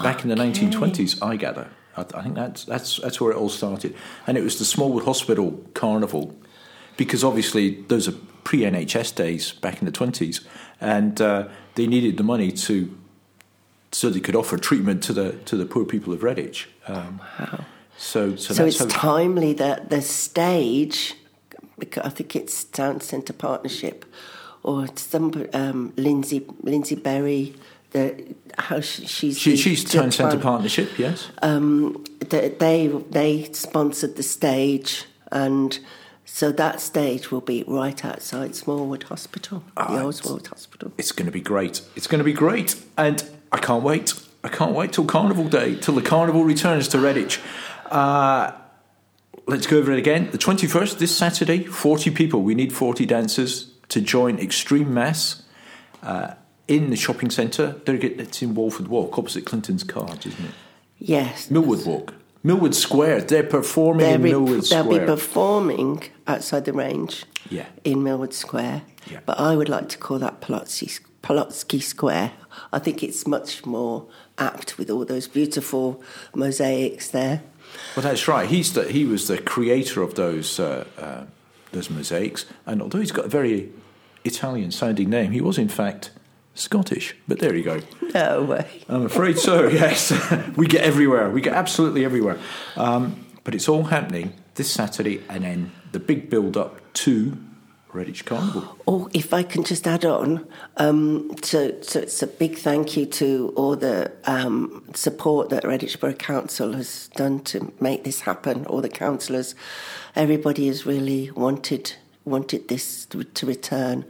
back 0.02 0.22
in 0.22 0.28
the 0.28 0.36
1920s. 0.36 1.18
I 1.22 1.36
gather. 1.36 1.68
I, 1.96 2.02
I 2.14 2.22
think 2.22 2.34
that's 2.34 2.64
that's 2.64 2.98
that's 2.98 3.20
where 3.20 3.32
it 3.32 3.36
all 3.36 3.48
started, 3.48 3.94
and 4.26 4.38
it 4.38 4.42
was 4.42 4.58
the 4.58 4.64
Smallwood 4.64 5.04
Hospital 5.04 5.62
Carnival 5.74 6.36
because 6.96 7.24
obviously 7.24 7.82
those 7.88 8.08
are 8.08 8.14
pre 8.44 8.60
NHS 8.60 9.14
days 9.14 9.52
back 9.52 9.80
in 9.80 9.86
the 9.86 9.92
20s, 9.92 10.44
and 10.80 11.20
uh, 11.20 11.48
they 11.74 11.86
needed 11.86 12.16
the 12.16 12.24
money 12.24 12.52
to 12.52 12.96
so 13.92 14.08
they 14.08 14.20
could 14.20 14.34
offer 14.34 14.56
treatment 14.56 15.02
to 15.04 15.12
the 15.12 15.32
to 15.44 15.56
the 15.56 15.66
poor 15.66 15.84
people 15.84 16.12
of 16.12 16.20
Redditch. 16.20 16.66
Um, 16.88 17.20
wow. 17.38 17.64
So, 17.98 18.36
so, 18.36 18.54
so 18.54 18.64
it's 18.64 18.84
timely 18.86 19.52
that 19.54 19.90
the 19.90 20.02
stage, 20.02 21.14
because 21.78 22.04
I 22.04 22.08
think 22.08 22.34
it's 22.34 22.64
Town 22.64 23.00
Centre 23.00 23.32
Partnership, 23.32 24.04
or 24.62 24.88
some 24.96 25.46
um, 25.52 25.92
Lindsay 25.96 26.44
Lindsay 26.62 26.96
Berry, 26.96 27.54
the 27.90 28.34
how 28.58 28.80
she, 28.80 29.06
she's 29.06 29.38
she, 29.38 29.56
she's 29.56 29.84
Town 29.84 30.10
Centre 30.10 30.38
Partnership, 30.38 30.98
yes. 30.98 31.28
Um, 31.42 32.04
they 32.20 32.88
they 32.88 33.52
sponsored 33.52 34.16
the 34.16 34.22
stage 34.22 35.04
and 35.30 35.78
so 36.34 36.50
that 36.50 36.80
stage 36.80 37.30
will 37.30 37.42
be 37.42 37.62
right 37.66 38.02
outside 38.06 38.56
Smallwood 38.56 39.02
Hospital, 39.02 39.62
the 39.76 40.00
old 40.00 40.14
Smallwood 40.14 40.46
Hospital. 40.46 40.90
It's 40.96 41.12
going 41.12 41.26
to 41.26 41.30
be 41.30 41.42
great. 41.42 41.82
It's 41.94 42.06
going 42.06 42.20
to 42.20 42.24
be 42.24 42.32
great, 42.32 42.74
and 42.96 43.22
I 43.52 43.58
can't 43.58 43.84
wait. 43.84 44.14
I 44.42 44.48
can't 44.48 44.72
wait 44.72 44.94
till 44.94 45.04
Carnival 45.04 45.46
Day, 45.46 45.74
till 45.74 45.94
the 45.94 46.00
Carnival 46.00 46.42
returns 46.42 46.88
to 46.88 46.96
Redditch. 46.96 47.38
Uh, 47.90 48.52
let's 49.46 49.66
go 49.66 49.76
over 49.76 49.92
it 49.92 49.98
again. 49.98 50.30
The 50.32 50.38
21st, 50.38 50.98
this 50.98 51.14
Saturday, 51.14 51.64
40 51.64 52.10
people. 52.12 52.40
We 52.40 52.54
need 52.54 52.72
40 52.72 53.04
dancers 53.04 53.70
to 53.90 54.00
join 54.00 54.38
Extreme 54.38 54.92
Mass 54.92 55.42
uh, 56.02 56.32
in 56.66 56.88
the 56.88 56.96
shopping 56.96 57.28
centre. 57.28 57.78
It's 57.86 58.40
in 58.40 58.54
Walford 58.54 58.88
Walk, 58.88 59.18
opposite 59.18 59.44
Clinton's 59.44 59.84
Cards, 59.84 60.24
isn't 60.24 60.46
it? 60.46 60.54
Yes. 60.98 61.50
Millwood 61.50 61.84
Walk. 61.84 62.14
Millwood 62.42 62.74
Square. 62.74 63.22
They're 63.22 63.42
performing 63.42 64.06
They'll 64.06 64.14
in 64.16 64.22
be, 64.22 64.30
Millwood 64.30 64.62
they'll 64.64 64.84
Square. 64.84 65.00
be 65.00 65.06
performing 65.06 66.02
outside 66.26 66.64
the 66.64 66.72
range 66.72 67.24
Yeah. 67.50 67.66
in 67.84 68.02
Millwood 68.02 68.34
Square. 68.34 68.82
Yeah. 69.10 69.20
But 69.26 69.38
I 69.38 69.56
would 69.56 69.68
like 69.68 69.88
to 69.90 69.98
call 69.98 70.18
that 70.20 70.40
Paolozzi, 70.40 71.00
Paolozzi 71.22 71.82
Square. 71.82 72.32
I 72.72 72.78
think 72.78 73.02
it's 73.02 73.26
much 73.26 73.64
more 73.64 74.06
apt 74.38 74.78
with 74.78 74.90
all 74.90 75.04
those 75.04 75.28
beautiful 75.28 76.02
mosaics 76.34 77.08
there. 77.08 77.42
Well, 77.96 78.02
that's 78.02 78.26
right. 78.28 78.48
He's 78.48 78.72
the, 78.72 78.84
he 78.90 79.04
was 79.04 79.28
the 79.28 79.38
creator 79.38 80.02
of 80.02 80.14
those 80.14 80.58
uh, 80.60 80.84
uh, 80.98 81.24
those 81.72 81.88
mosaics, 81.88 82.44
and 82.66 82.82
although 82.82 82.98
he's 83.00 83.12
got 83.12 83.24
a 83.24 83.28
very 83.28 83.70
Italian-sounding 84.24 85.08
name, 85.08 85.32
he 85.32 85.40
was 85.40 85.56
in 85.58 85.68
fact 85.68 86.10
Scottish. 86.54 87.16
But 87.26 87.38
there 87.38 87.54
you 87.54 87.64
go. 87.64 87.80
No 88.14 88.42
way. 88.42 88.66
I'm 88.88 89.06
afraid 89.06 89.38
so. 89.38 89.68
Yes, 89.72 90.12
we 90.56 90.66
get 90.66 90.82
everywhere. 90.82 91.30
We 91.30 91.40
get 91.40 91.54
absolutely 91.54 92.04
everywhere. 92.04 92.38
Um, 92.76 93.26
but 93.44 93.54
it's 93.54 93.68
all 93.68 93.84
happening 93.84 94.34
this 94.54 94.70
Saturday, 94.70 95.22
and 95.28 95.44
then 95.44 95.72
the 95.92 95.98
big 95.98 96.28
build-up 96.28 96.80
to 96.92 97.36
Redditch 97.92 98.24
Carnival. 98.24 98.78
Oh, 98.86 99.08
if 99.12 99.34
I 99.34 99.42
can 99.42 99.64
just 99.64 99.86
add 99.86 100.04
on, 100.04 100.46
um, 100.76 101.34
so, 101.42 101.80
so 101.82 102.00
it's 102.00 102.22
a 102.22 102.26
big 102.26 102.56
thank 102.56 102.96
you 102.96 103.06
to 103.06 103.52
all 103.56 103.76
the 103.76 104.12
um, 104.24 104.84
support 104.94 105.50
that 105.50 105.64
Redditch 105.64 106.00
Borough 106.00 106.14
Council 106.14 106.72
has 106.72 107.08
done 107.08 107.40
to 107.44 107.72
make 107.80 108.04
this 108.04 108.22
happen. 108.22 108.64
All 108.66 108.80
the 108.80 108.88
councillors, 108.88 109.54
everybody 110.14 110.68
has 110.68 110.86
really 110.86 111.30
wanted 111.32 111.94
wanted 112.24 112.68
this 112.68 113.06
to, 113.06 113.24
to 113.24 113.46
return, 113.46 114.04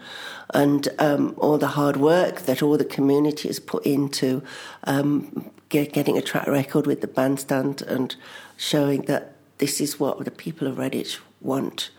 and 0.53 0.89
um, 0.99 1.35
all 1.39 1.59
the 1.59 1.69
hard 1.69 1.97
work 1.97 2.43
that 2.43 2.63
all 2.63 2.77
the 2.77 2.85
community 2.85 3.49
has 3.49 3.59
put 3.61 3.85
into 3.87 4.43
um, 4.85 5.51
get, 5.69 5.93
getting 5.93 6.19
a 6.19 6.23
track 6.23 6.47
record 6.47 6.87
with 6.87 7.01
the 7.01 7.07
bandstand 7.07 7.83
and 7.83 8.17
showing 8.57 9.03
that 9.03 9.35
this 9.59 9.81
is 9.81 9.99
what 9.99 10.25
the 10.25 10.31
people 10.31 10.67
of 10.67 10.77
Redditch 10.77 11.19
want 11.41 11.91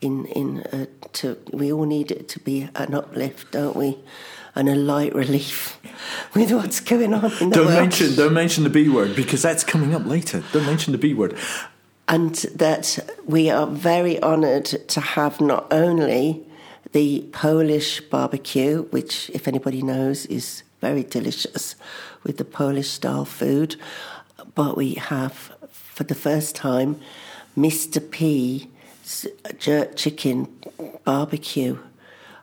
in 0.00 0.26
in 0.26 0.60
uh, 0.72 0.86
to 1.12 1.38
we 1.52 1.72
all 1.72 1.86
need 1.86 2.10
it 2.10 2.28
to 2.28 2.40
be 2.40 2.68
an 2.74 2.94
uplift, 2.94 3.52
don't 3.52 3.76
we? 3.76 3.96
And 4.54 4.68
a 4.70 4.74
light 4.74 5.14
relief 5.14 5.78
with 6.34 6.50
what's 6.52 6.80
going 6.80 7.12
on 7.12 7.30
in 7.40 7.50
the 7.50 7.56
Don't 7.56 7.66
world. 7.66 7.80
mention 7.80 8.14
don't 8.14 8.32
mention 8.32 8.64
the 8.64 8.70
B 8.70 8.88
word 8.88 9.14
because 9.16 9.42
that's 9.42 9.64
coming 9.64 9.94
up 9.94 10.06
later. 10.06 10.42
Don't 10.52 10.66
mention 10.66 10.92
the 10.92 10.98
B 10.98 11.14
word. 11.14 11.36
And 12.08 12.34
that 12.54 12.98
we 13.24 13.50
are 13.50 13.66
very 13.66 14.22
honoured 14.22 14.64
to 14.64 15.00
have 15.00 15.40
not 15.40 15.66
only 15.72 16.46
the 16.92 17.26
Polish 17.32 18.00
barbecue, 18.00 18.82
which, 18.90 19.30
if 19.30 19.48
anybody 19.48 19.82
knows, 19.82 20.24
is 20.26 20.62
very 20.80 21.02
delicious 21.02 21.74
with 22.22 22.38
the 22.38 22.44
Polish 22.44 22.90
style 22.90 23.24
food, 23.24 23.76
but 24.54 24.76
we 24.76 24.94
have, 24.94 25.52
for 25.70 26.04
the 26.04 26.14
first 26.14 26.54
time, 26.54 27.00
Mr. 27.56 28.00
P's 28.10 28.66
jerk 29.58 29.96
chicken 29.96 30.48
barbecue. 31.04 31.78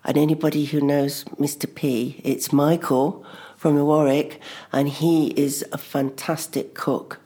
And 0.06 0.18
anybody 0.18 0.66
who 0.66 0.82
knows 0.82 1.24
Mr. 1.40 1.74
P, 1.74 2.20
it's 2.24 2.52
Michael 2.52 3.26
from 3.56 3.82
Warwick, 3.82 4.42
and 4.74 4.90
he 4.90 5.28
is 5.30 5.64
a 5.72 5.78
fantastic 5.78 6.74
cook 6.74 7.20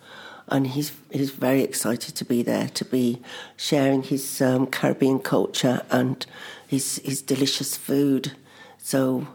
and 0.50 0.68
he's 0.68 0.92
he's 1.12 1.32
very 1.32 1.62
excited 1.62 2.16
to 2.16 2.26
be 2.26 2.42
there 2.42 2.70
to 2.70 2.86
be 2.86 3.22
sharing 3.56 4.04
his 4.04 4.42
um, 4.42 4.68
Caribbean 4.68 5.20
culture 5.20 5.82
and 5.90 6.26
his 6.68 7.02
his 7.04 7.22
delicious 7.22 7.76
food. 7.76 8.34
So 8.78 9.28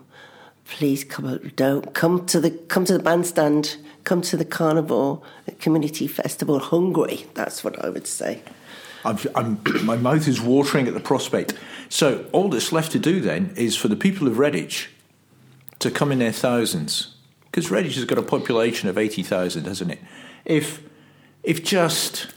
please 0.66 1.04
come 1.04 1.52
don't 1.56 1.94
come 1.94 2.26
to 2.26 2.40
the 2.40 2.50
come 2.50 2.84
to 2.86 2.94
the 2.94 3.02
bandstand, 3.02 3.76
come 4.04 4.22
to 4.22 4.36
the 4.36 4.44
carnival 4.44 5.24
community 5.60 6.06
festival 6.06 6.58
hungry. 6.58 7.26
That's 7.34 7.62
what 7.62 7.84
I 7.84 7.88
would 7.90 8.06
say. 8.06 8.42
I'm, 9.04 9.18
I'm, 9.34 9.60
my 9.84 9.96
mouth 9.96 10.28
is 10.28 10.40
watering 10.40 10.88
at 10.88 10.94
the 10.94 11.00
prospect. 11.00 11.54
So 11.88 12.26
all 12.32 12.48
that's 12.48 12.72
left 12.72 12.92
to 12.92 12.98
do 12.98 13.20
then 13.20 13.52
is 13.56 13.76
for 13.76 13.88
the 13.88 13.96
people 13.96 14.26
of 14.28 14.34
Redditch 14.34 14.86
to 15.80 15.90
come 15.90 16.12
in 16.12 16.20
their 16.20 16.32
thousands, 16.32 17.16
because 17.44 17.68
Redditch 17.68 17.96
has 17.96 18.04
got 18.04 18.16
a 18.16 18.22
population 18.22 18.88
of 18.88 18.96
eighty 18.96 19.22
thousand, 19.22 19.66
hasn't 19.66 19.90
it? 19.90 19.98
If 20.44 20.82
if 21.42 21.62
just 21.62 22.28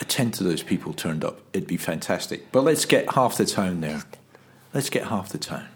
a 0.00 0.04
tenth 0.04 0.40
of 0.40 0.46
those 0.46 0.62
people 0.62 0.92
turned 0.92 1.24
up, 1.24 1.40
it'd 1.52 1.68
be 1.68 1.76
fantastic. 1.76 2.52
But 2.52 2.64
let's 2.64 2.84
get 2.84 3.12
half 3.12 3.36
the 3.36 3.46
town 3.46 3.80
there. 3.80 4.02
Let's 4.74 4.90
get 4.90 5.04
half 5.04 5.30
the 5.30 5.38
town. 5.38 5.68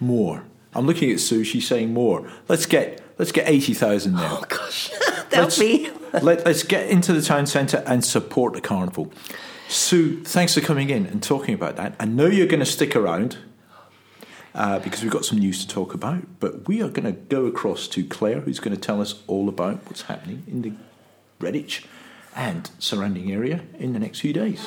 More. 0.00 0.44
I'm 0.74 0.86
looking 0.86 1.10
at 1.10 1.20
Sue. 1.20 1.44
She's 1.44 1.66
saying 1.66 1.92
more. 1.92 2.30
Let's 2.48 2.66
get 2.66 3.02
let's 3.18 3.32
get 3.32 3.48
eighty 3.48 3.74
thousand 3.74 4.14
there. 4.14 4.28
Oh 4.30 4.44
gosh, 4.48 4.90
that'll 5.30 5.44
Let's, 5.44 5.58
be. 5.58 5.90
let, 6.22 6.46
us 6.46 6.62
get 6.62 6.88
into 6.88 7.12
the 7.12 7.22
town 7.22 7.46
centre 7.46 7.82
and 7.86 8.04
support 8.04 8.54
the 8.54 8.60
carnival. 8.60 9.12
Sue, 9.68 10.22
thanks 10.22 10.54
for 10.54 10.60
coming 10.60 10.90
in 10.90 11.06
and 11.06 11.22
talking 11.22 11.54
about 11.54 11.76
that. 11.76 11.96
I 11.98 12.04
know 12.04 12.26
you're 12.26 12.46
going 12.46 12.60
to 12.60 12.66
stick 12.66 12.94
around 12.94 13.38
uh, 14.54 14.78
because 14.78 15.02
we've 15.02 15.10
got 15.10 15.24
some 15.24 15.38
news 15.38 15.64
to 15.64 15.68
talk 15.68 15.92
about, 15.92 16.22
but 16.38 16.68
we 16.68 16.80
are 16.82 16.88
going 16.88 17.04
to 17.04 17.12
go 17.20 17.46
across 17.46 17.88
to 17.88 18.04
Claire, 18.04 18.40
who's 18.40 18.60
going 18.60 18.74
to 18.74 18.80
tell 18.80 19.00
us 19.00 19.22
all 19.26 19.48
about 19.48 19.84
what's 19.86 20.02
happening 20.02 20.44
in 20.46 20.62
the 20.62 20.72
Redditch 21.40 21.84
and 22.36 22.70
surrounding 22.78 23.32
area 23.32 23.62
in 23.78 23.92
the 23.92 23.98
next 23.98 24.20
few 24.20 24.32
days. 24.32 24.64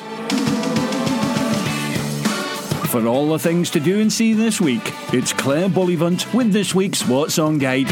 For 2.90 3.06
all 3.06 3.28
the 3.28 3.38
things 3.38 3.70
to 3.70 3.80
do 3.80 4.00
and 4.00 4.12
see 4.12 4.34
this 4.34 4.60
week, 4.60 4.82
it's 5.12 5.32
Claire 5.32 5.68
Bullivant 5.68 6.34
with 6.34 6.52
this 6.52 6.74
week's 6.74 7.06
What's 7.06 7.38
On 7.38 7.56
Guide. 7.58 7.86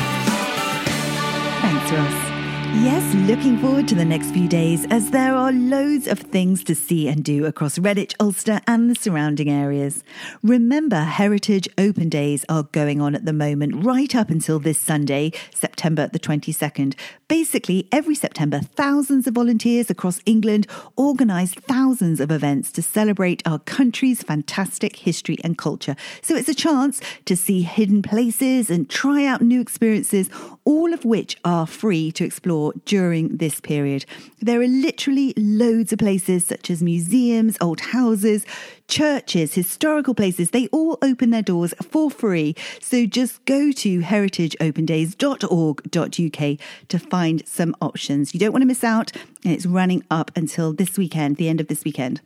Thanks, 1.60 1.92
Ross. 1.92 2.27
Yes, 2.74 3.14
looking 3.14 3.58
forward 3.58 3.88
to 3.88 3.94
the 3.94 4.04
next 4.04 4.30
few 4.32 4.46
days 4.46 4.86
as 4.90 5.10
there 5.10 5.34
are 5.34 5.50
loads 5.50 6.06
of 6.06 6.18
things 6.18 6.62
to 6.64 6.74
see 6.74 7.08
and 7.08 7.24
do 7.24 7.46
across 7.46 7.78
Redditch, 7.78 8.14
Alcester, 8.20 8.60
and 8.66 8.90
the 8.90 8.94
surrounding 8.94 9.48
areas. 9.48 10.04
Remember, 10.42 11.00
Heritage 11.00 11.66
Open 11.78 12.10
Days 12.10 12.44
are 12.50 12.64
going 12.64 13.00
on 13.00 13.14
at 13.14 13.24
the 13.24 13.32
moment, 13.32 13.86
right 13.86 14.14
up 14.14 14.28
until 14.28 14.58
this 14.58 14.78
Sunday, 14.78 15.32
September 15.54 16.08
the 16.08 16.18
22nd. 16.18 16.94
Basically, 17.26 17.88
every 17.90 18.14
September, 18.14 18.60
thousands 18.60 19.26
of 19.26 19.34
volunteers 19.34 19.88
across 19.88 20.20
England 20.26 20.66
organise 20.94 21.54
thousands 21.54 22.20
of 22.20 22.30
events 22.30 22.70
to 22.72 22.82
celebrate 22.82 23.42
our 23.46 23.58
country's 23.60 24.22
fantastic 24.22 24.96
history 24.96 25.38
and 25.42 25.56
culture. 25.56 25.96
So 26.20 26.36
it's 26.36 26.48
a 26.50 26.54
chance 26.54 27.00
to 27.24 27.34
see 27.34 27.62
hidden 27.62 28.02
places 28.02 28.68
and 28.68 28.90
try 28.90 29.24
out 29.24 29.40
new 29.40 29.60
experiences, 29.60 30.28
all 30.64 30.92
of 30.92 31.06
which 31.06 31.36
are 31.44 31.66
free 31.66 32.12
to 32.12 32.24
explore 32.24 32.57
during 32.84 33.36
this 33.36 33.60
period. 33.60 34.04
There 34.40 34.60
are 34.60 34.66
literally 34.66 35.34
loads 35.36 35.92
of 35.92 35.98
places 35.98 36.46
such 36.46 36.70
as 36.70 36.82
museums, 36.82 37.58
old 37.60 37.80
houses, 37.80 38.46
churches, 38.88 39.54
historical 39.54 40.14
places. 40.14 40.50
They 40.50 40.66
all 40.68 40.98
open 41.02 41.30
their 41.30 41.42
doors 41.42 41.74
for 41.90 42.10
free. 42.10 42.54
So 42.80 43.04
just 43.06 43.44
go 43.44 43.70
to 43.72 44.00
heritageopendays.org.uk 44.00 46.58
to 46.88 46.98
find 46.98 47.46
some 47.46 47.76
options. 47.80 48.34
You 48.34 48.40
don't 48.40 48.52
want 48.52 48.62
to 48.62 48.66
miss 48.66 48.84
out, 48.84 49.12
and 49.44 49.52
it's 49.52 49.66
running 49.66 50.02
up 50.10 50.32
until 50.36 50.72
this 50.72 50.98
weekend, 50.98 51.36
the 51.36 51.48
end 51.48 51.60
of 51.60 51.68
this 51.68 51.84
weekend. 51.84 52.20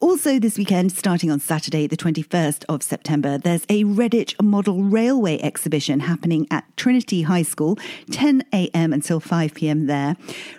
Also, 0.00 0.38
this 0.38 0.56
weekend, 0.56 0.92
starting 0.92 1.30
on 1.30 1.40
Saturday, 1.40 1.86
the 1.86 1.96
21st 1.96 2.64
of 2.68 2.82
September, 2.82 3.38
there's 3.38 3.64
a 3.68 3.84
Redditch 3.84 4.40
Model 4.42 4.82
Railway 4.82 5.38
exhibition 5.40 6.00
happening 6.00 6.46
at 6.50 6.64
Trinity 6.76 7.22
High 7.22 7.42
School, 7.42 7.78
10 8.10 8.44
a.m. 8.52 8.92
until 8.92 9.20
5 9.20 9.54
p.m. 9.54 9.86
there. 9.86 10.16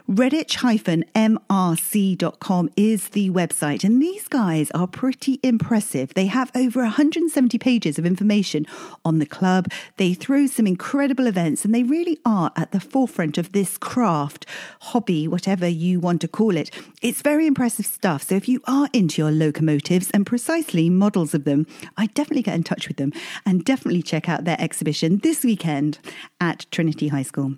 Redditch-mrc.com 0.09 2.69
is 2.75 3.09
the 3.09 3.29
website, 3.29 3.83
and 3.83 4.01
these 4.01 4.27
guys 4.27 4.71
are 4.71 4.87
pretty 4.87 5.39
impressive. 5.41 6.13
They 6.13 6.27
have 6.27 6.51
over 6.55 6.81
170 6.81 7.57
pages 7.57 7.97
of 7.97 8.05
information 8.05 8.67
on 9.03 9.19
the 9.19 9.25
club. 9.25 9.67
They 9.97 10.13
throw 10.13 10.47
some 10.47 10.67
incredible 10.67 11.27
events, 11.27 11.65
and 11.65 11.73
they 11.73 11.83
really 11.83 12.19
are 12.25 12.51
at 12.55 12.71
the 12.71 12.79
forefront 12.79 13.37
of 13.37 13.51
this 13.53 13.77
craft, 13.77 14.45
hobby, 14.81 15.27
whatever 15.27 15.67
you 15.67 15.99
want 15.99 16.21
to 16.21 16.27
call 16.27 16.55
it. 16.55 16.71
It's 17.01 17.21
very 17.21 17.47
impressive 17.47 17.85
stuff. 17.85 18.23
So 18.23 18.35
if 18.35 18.47
you 18.47 18.61
are 18.67 18.87
into 19.01 19.21
your 19.21 19.31
locomotives 19.31 20.11
and 20.11 20.25
precisely 20.25 20.87
models 20.89 21.33
of 21.33 21.43
them, 21.43 21.65
I 21.97 22.05
definitely 22.05 22.43
get 22.43 22.55
in 22.55 22.63
touch 22.63 22.87
with 22.87 22.97
them 22.97 23.11
and 23.45 23.65
definitely 23.65 24.03
check 24.03 24.29
out 24.29 24.45
their 24.45 24.61
exhibition 24.61 25.17
this 25.17 25.43
weekend 25.43 25.97
at 26.39 26.67
Trinity 26.71 27.07
High 27.07 27.23
School. 27.23 27.55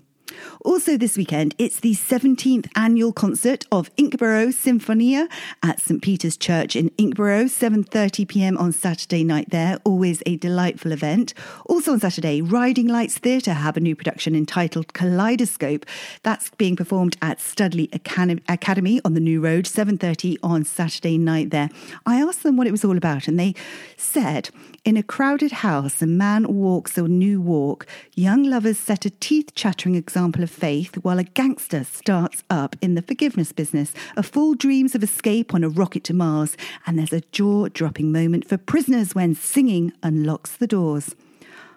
Also, 0.64 0.98
this 0.98 1.18
weekend, 1.18 1.56
it's 1.58 1.80
the 1.80 1.94
17th 1.94 2.68
annual 2.76 3.12
concert 3.12 3.66
of 3.72 3.94
Inkberrow 3.96 4.48
Sinfonia 4.48 5.28
at 5.62 5.80
St 5.80 6.02
Peter's 6.02 6.38
Church 6.38 6.76
in 6.76 6.90
Inkberrow, 6.92 7.46
7:30 7.46 8.28
p.m. 8.28 8.58
on 8.58 8.72
Saturday 8.72 9.24
night. 9.24 9.50
There, 9.50 9.78
always 9.84 10.22
a 10.26 10.38
delightful 10.38 10.92
event. 10.92 11.34
Also 11.66 11.94
on 11.94 12.00
Saturday, 12.00 12.42
Riding 12.42 12.88
Lights 12.88 13.18
Theatre 13.18 13.54
have 13.54 13.78
a 13.78 13.80
new 13.80 13.96
production 13.96 14.36
entitled 14.36 14.94
Kaleidoscope. 14.94 15.86
That's 16.24 16.50
being 16.52 16.76
performed 16.76 17.18
at 17.22 17.42
Studley 17.42 17.90
Academy 17.94 19.02
on 19.04 19.14
the 19.14 19.20
New 19.20 19.42
Road, 19.42 19.66
7:30 19.66 20.38
on 20.44 20.64
Saturday 20.64 21.18
night. 21.18 21.50
There, 21.52 21.70
I 22.06 22.22
asked 22.22 22.44
them 22.44 22.58
what 22.58 22.68
it 22.68 22.72
was 22.72 22.86
all 22.86 22.98
about, 22.98 23.28
and 23.28 23.40
they 23.40 23.56
said 23.98 24.50
in 24.86 24.98
a 24.98 25.04
crowded 25.04 25.52
house, 25.52 26.02
a 26.02 26.06
man 26.06 26.46
walks 26.54 26.98
a 26.98 27.08
new 27.08 27.40
walk. 27.40 27.88
Young 28.16 28.44
lovers 28.44 28.78
set 28.78 29.06
a 29.06 29.10
teeth 29.10 29.56
chattering 29.56 29.96
example 29.96 30.44
of 30.44 30.50
faith 30.50 30.96
while 31.04 31.20
a 31.20 31.24
gangster 31.24 31.86
starts 31.86 32.44
up 32.50 32.76
in 32.82 32.96
the 32.96 33.02
forgiveness 33.02 33.54
business. 33.54 33.94
A 34.18 34.24
fool 34.24 34.56
dreams 34.56 34.94
of 34.94 35.02
escape 35.02 35.54
on 35.54 35.64
a 35.64 35.70
rocket 35.70 36.04
to 36.06 36.14
Mars, 36.14 36.58
and 36.86 37.00
there's 37.00 37.14
a 37.14 37.22
jaw 37.32 37.70
dropping 37.70 38.12
moment 38.12 38.50
for 38.50 38.58
prisoners 38.58 39.16
when 39.16 39.36
singing 39.36 39.94
unlocks 40.04 40.58
the 40.58 40.68
doors. 40.68 41.16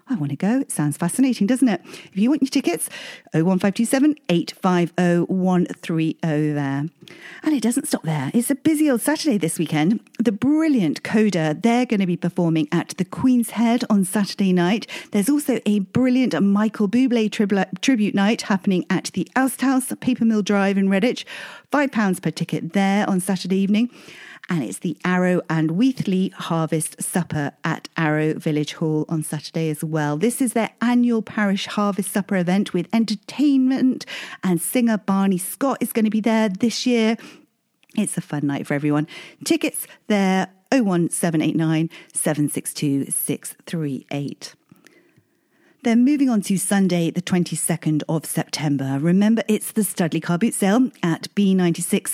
I 0.09 0.15
want 0.15 0.31
to 0.31 0.37
go. 0.37 0.61
It 0.61 0.71
sounds 0.71 0.97
fascinating, 0.97 1.49
doesn't 1.49 1.67
it? 1.67 1.81
If 1.85 2.17
you 2.17 2.31
want 2.31 2.41
your 2.41 2.49
tickets, 2.49 2.89
01527 3.33 4.17
850 4.29 5.33
130 5.33 6.17
there. 6.23 6.87
And 7.43 7.55
it 7.55 7.61
doesn't 7.61 7.89
stop 7.89 8.05
there. 8.05 8.31
It's 8.33 8.49
a 8.49 8.55
busy 8.55 8.89
old 8.89 9.01
Saturday 9.01 9.37
this 9.37 9.59
weekend. 9.59 9.99
The 10.21 10.31
brilliant 10.31 11.03
Coda, 11.03 11.57
they're 11.61 11.87
going 11.87 12.01
to 12.01 12.07
be 12.07 12.17
performing 12.17 12.69
at 12.71 12.95
the 12.99 13.05
Queen's 13.05 13.51
Head 13.51 13.83
on 13.91 14.05
Saturday 14.05 14.53
night. 14.53 14.87
There's 15.11 15.29
also 15.29 15.59
a 15.67 15.81
brilliant 15.81 16.41
Michael 16.41 16.89
Bublé 16.89 17.29
tribute 17.81 18.15
night 18.15 18.43
happening 18.43 18.87
at 18.89 19.07
the 19.07 19.29
Oast 19.35 19.61
House, 19.61 19.93
Paper 20.01 20.25
Mill 20.25 20.43
Drive 20.43 20.79
in 20.79 20.89
Redditch. 20.89 21.25
£5 21.73 22.23
per 22.23 22.31
ticket 22.31 22.75
there 22.75 23.09
on 23.11 23.19
Saturday 23.19 23.57
evening 23.57 23.91
and 24.49 24.63
it's 24.63 24.79
the 24.79 24.97
Arrow 25.05 25.41
and 25.51 25.71
Weethley 25.71 26.33
Harvest 26.33 27.03
Supper 27.03 27.53
at 27.65 27.89
Arrow 27.97 28.35
Village 28.35 28.75
Hall 28.75 29.05
on 29.09 29.23
Saturday 29.23 29.71
as 29.71 29.83
well. 29.83 30.17
This 30.17 30.41
is 30.41 30.53
their 30.53 30.71
annual 30.81 31.23
parish 31.23 31.67
harvest 31.67 32.13
supper 32.13 32.37
event 32.37 32.73
with 32.73 32.89
entertainment, 32.93 34.07
and 34.45 34.61
singer 34.61 34.99
Barney 34.99 35.39
Scott 35.39 35.79
is 35.81 35.93
going 35.93 36.05
to 36.05 36.11
be 36.11 36.21
there 36.21 36.49
this 36.49 36.87
year. 36.87 37.17
It's 37.97 38.17
a 38.17 38.21
fun 38.21 38.47
night 38.47 38.67
for 38.67 38.75
everyone. 38.75 39.09
Tickets 39.45 39.87
there 40.07 40.49
01789 40.71 41.91
762 42.13 43.11
638. 43.11 44.55
Then 45.87 46.05
moving 46.05 46.29
on 46.29 46.41
to 46.41 46.59
Sunday, 46.59 47.13
the 47.13 47.23
22nd 47.23 48.03
of 48.09 48.27
September. 48.27 48.99
Remember, 49.01 49.45
it's 49.47 49.71
the 49.71 49.85
Studley 49.85 50.21
Car 50.21 50.37
Boot 50.37 50.53
Sale 50.53 50.91
at 51.01 51.33
B96 51.37 52.09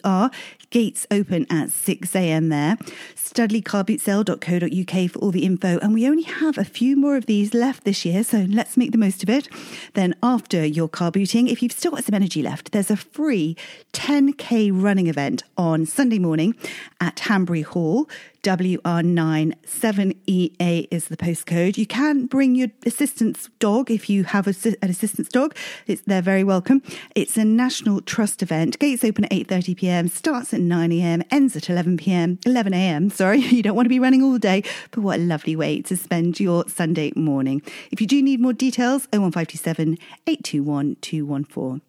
6ER. 0.00 0.32
Gates 0.70 1.06
open 1.12 1.46
at 1.48 1.68
6am 1.68 2.50
there. 2.50 2.76
StudleyCarBootSale.co.uk 3.14 5.10
for 5.12 5.18
all 5.20 5.30
the 5.30 5.44
info. 5.44 5.78
And 5.78 5.94
we 5.94 6.08
only 6.08 6.24
have 6.24 6.58
a 6.58 6.64
few 6.64 6.96
more 6.96 7.16
of 7.16 7.26
these 7.26 7.54
left 7.54 7.84
this 7.84 8.04
year, 8.04 8.24
so 8.24 8.44
let's 8.48 8.76
make 8.76 8.90
the 8.90 8.98
most 8.98 9.22
of 9.22 9.30
it. 9.30 9.48
Then, 9.94 10.16
after 10.20 10.66
your 10.66 10.88
car 10.88 11.12
booting, 11.12 11.46
if 11.46 11.62
you've 11.62 11.70
still 11.70 11.92
got 11.92 12.02
some 12.02 12.16
energy 12.16 12.42
left, 12.42 12.72
there's 12.72 12.90
a 12.90 12.96
free 12.96 13.56
10k 13.92 14.72
running 14.74 15.06
event 15.06 15.44
on 15.56 15.86
Sunday 15.86 16.18
morning 16.18 16.56
at 17.00 17.20
Hanbury 17.20 17.62
Hall. 17.62 18.08
WR9 18.46 19.54
7EA 19.64 20.86
is 20.92 21.08
the 21.08 21.16
postcode. 21.16 21.76
You 21.76 21.84
can 21.84 22.26
bring 22.26 22.54
your 22.54 22.68
assistance 22.84 23.50
dog 23.58 23.90
if 23.90 24.08
you 24.08 24.22
have 24.22 24.46
a, 24.46 24.54
an 24.82 24.88
assistance 24.88 25.28
dog. 25.28 25.56
It's, 25.88 26.02
they're 26.02 26.22
very 26.22 26.44
welcome. 26.44 26.80
It's 27.16 27.36
a 27.36 27.44
National 27.44 28.00
Trust 28.02 28.44
event. 28.44 28.78
Gates 28.78 29.02
open 29.02 29.24
at 29.24 29.32
8:30 29.32 29.76
p.m. 29.76 30.06
Starts 30.06 30.54
at 30.54 30.60
9 30.60 30.92
a.m. 30.92 31.24
Ends 31.32 31.56
at 31.56 31.68
11 31.68 31.96
p.m. 31.96 32.38
11 32.46 32.72
a.m. 32.72 33.10
Sorry, 33.10 33.40
you 33.56 33.64
don't 33.64 33.74
want 33.74 33.86
to 33.86 33.90
be 33.90 33.98
running 33.98 34.22
all 34.22 34.38
day, 34.38 34.62
but 34.92 35.00
what 35.00 35.18
a 35.18 35.22
lovely 35.22 35.56
way 35.56 35.82
to 35.82 35.96
spend 35.96 36.38
your 36.38 36.68
Sunday 36.68 37.12
morning. 37.16 37.62
If 37.90 38.00
you 38.00 38.06
do 38.06 38.22
need 38.22 38.38
more 38.38 38.52
details, 38.52 39.08
01527 39.12 39.98
821 40.28 40.96
214. 41.00 41.85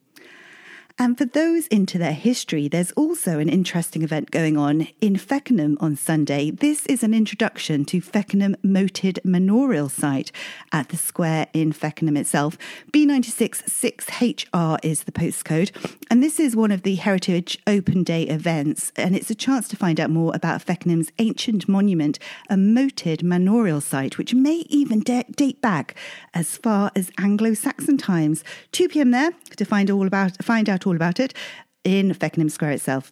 And 0.99 1.15
for 1.15 1.25
those 1.25 1.67
into 1.67 1.99
their 1.99 2.13
history, 2.13 2.67
there's 2.67 2.91
also 2.93 3.37
an 3.37 3.49
interesting 3.49 4.01
event 4.01 4.31
going 4.31 4.57
on 4.57 4.87
in 4.99 5.15
Feckenham 5.15 5.77
on 5.79 5.95
Sunday. 5.95 6.49
This 6.49 6.87
is 6.87 7.03
an 7.03 7.13
introduction 7.13 7.85
to 7.85 8.01
Feckenham 8.01 8.55
Moated 8.63 9.19
Memorial 9.23 9.89
Site 9.89 10.31
at 10.71 10.89
the 10.89 10.97
square 10.97 11.47
in 11.53 11.71
Feckenham 11.71 12.17
itself. 12.17 12.57
B96 12.91 13.65
6HR 13.65 14.79
is 14.81 15.03
the 15.03 15.11
postcode. 15.11 15.69
And 16.09 16.23
this 16.23 16.39
is 16.39 16.55
one 16.55 16.71
of 16.71 16.81
the 16.81 16.95
Heritage 16.95 17.59
Open 17.67 18.03
Day 18.03 18.23
events. 18.23 18.91
And 18.95 19.15
it's 19.15 19.29
a 19.29 19.35
chance 19.35 19.67
to 19.67 19.75
find 19.75 19.99
out 19.99 20.09
more 20.09 20.31
about 20.33 20.65
Feckenham's 20.65 21.11
ancient 21.19 21.69
monument, 21.69 22.17
a 22.49 22.57
moated 22.57 23.21
manorial 23.21 23.81
site, 23.81 24.17
which 24.17 24.33
may 24.33 24.65
even 24.69 25.01
date 25.01 25.61
back 25.61 25.93
as 26.33 26.57
far 26.57 26.91
as 26.95 27.11
Anglo 27.19 27.53
Saxon 27.53 27.99
times. 27.99 28.43
2 28.71 28.89
p.m. 28.89 29.11
there 29.11 29.33
to 29.57 29.63
find 29.65 29.91
all 29.91 30.07
about 30.07 30.43
find 30.43 30.67
out 30.67 30.86
all 30.87 30.95
about 30.95 31.19
it 31.19 31.33
in 31.83 32.13
Feckenham 32.13 32.49
Square 32.49 32.71
itself. 32.71 33.11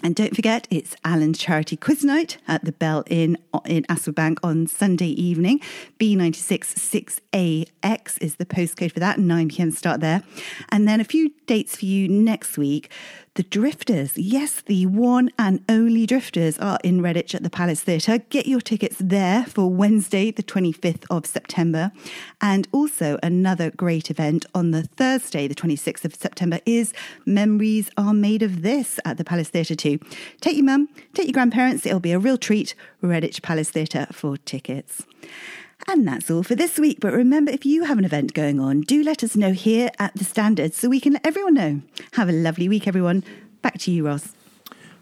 And 0.00 0.14
don't 0.14 0.36
forget, 0.36 0.68
it's 0.70 0.94
Alan's 1.04 1.38
Charity 1.38 1.76
Quiz 1.76 2.04
Night 2.04 2.38
at 2.46 2.64
the 2.64 2.70
Bell 2.70 3.02
Inn 3.08 3.36
in 3.66 3.82
Astwood 3.84 4.14
Bank 4.14 4.38
on 4.44 4.68
Sunday 4.68 5.08
evening. 5.08 5.60
B96 5.98 7.20
6AX 7.32 8.18
is 8.20 8.36
the 8.36 8.46
postcode 8.46 8.92
for 8.92 9.00
that, 9.00 9.18
9 9.18 9.48
pm 9.48 9.72
start 9.72 10.00
there. 10.00 10.22
And 10.68 10.86
then 10.86 11.00
a 11.00 11.04
few 11.04 11.32
dates 11.46 11.76
for 11.76 11.86
you 11.86 12.08
next 12.08 12.56
week. 12.56 12.92
The 13.38 13.44
Drifters, 13.44 14.18
yes, 14.18 14.62
the 14.62 14.86
one 14.86 15.30
and 15.38 15.62
only 15.68 16.06
Drifters 16.06 16.58
are 16.58 16.80
in 16.82 17.00
Redditch 17.00 17.36
at 17.36 17.44
the 17.44 17.48
Palace 17.50 17.82
Theatre. 17.82 18.18
Get 18.18 18.48
your 18.48 18.60
tickets 18.60 18.96
there 18.98 19.44
for 19.44 19.70
Wednesday, 19.70 20.32
the 20.32 20.42
25th 20.42 21.04
of 21.08 21.24
September. 21.24 21.92
And 22.40 22.66
also 22.72 23.16
another 23.22 23.70
great 23.70 24.10
event 24.10 24.44
on 24.56 24.72
the 24.72 24.82
Thursday, 24.82 25.46
the 25.46 25.54
26th 25.54 26.04
of 26.04 26.16
September, 26.16 26.58
is 26.66 26.92
Memories 27.26 27.90
Are 27.96 28.12
Made 28.12 28.42
of 28.42 28.62
This 28.62 28.98
at 29.04 29.18
the 29.18 29.24
Palace 29.24 29.50
Theatre 29.50 29.76
too. 29.76 30.00
Take 30.40 30.56
your 30.56 30.64
mum, 30.64 30.88
take 31.14 31.28
your 31.28 31.32
grandparents, 31.32 31.86
it'll 31.86 32.00
be 32.00 32.10
a 32.10 32.18
real 32.18 32.38
treat. 32.38 32.74
Redditch 33.04 33.40
Palace 33.40 33.70
Theatre 33.70 34.08
for 34.10 34.36
tickets. 34.36 35.04
And 35.86 36.06
that's 36.06 36.30
all 36.30 36.42
for 36.42 36.54
this 36.54 36.78
week. 36.78 36.98
But 37.00 37.12
remember, 37.12 37.50
if 37.50 37.64
you 37.64 37.84
have 37.84 37.98
an 37.98 38.04
event 38.04 38.34
going 38.34 38.60
on, 38.60 38.82
do 38.82 39.02
let 39.02 39.22
us 39.22 39.36
know 39.36 39.52
here 39.52 39.90
at 39.98 40.14
the 40.14 40.24
Standard 40.24 40.74
so 40.74 40.88
we 40.88 41.00
can 41.00 41.14
let 41.14 41.26
everyone 41.26 41.54
know. 41.54 41.80
Have 42.12 42.28
a 42.28 42.32
lovely 42.32 42.68
week, 42.68 42.86
everyone. 42.86 43.24
Back 43.62 43.78
to 43.80 43.90
you, 43.90 44.06
Ross. 44.06 44.32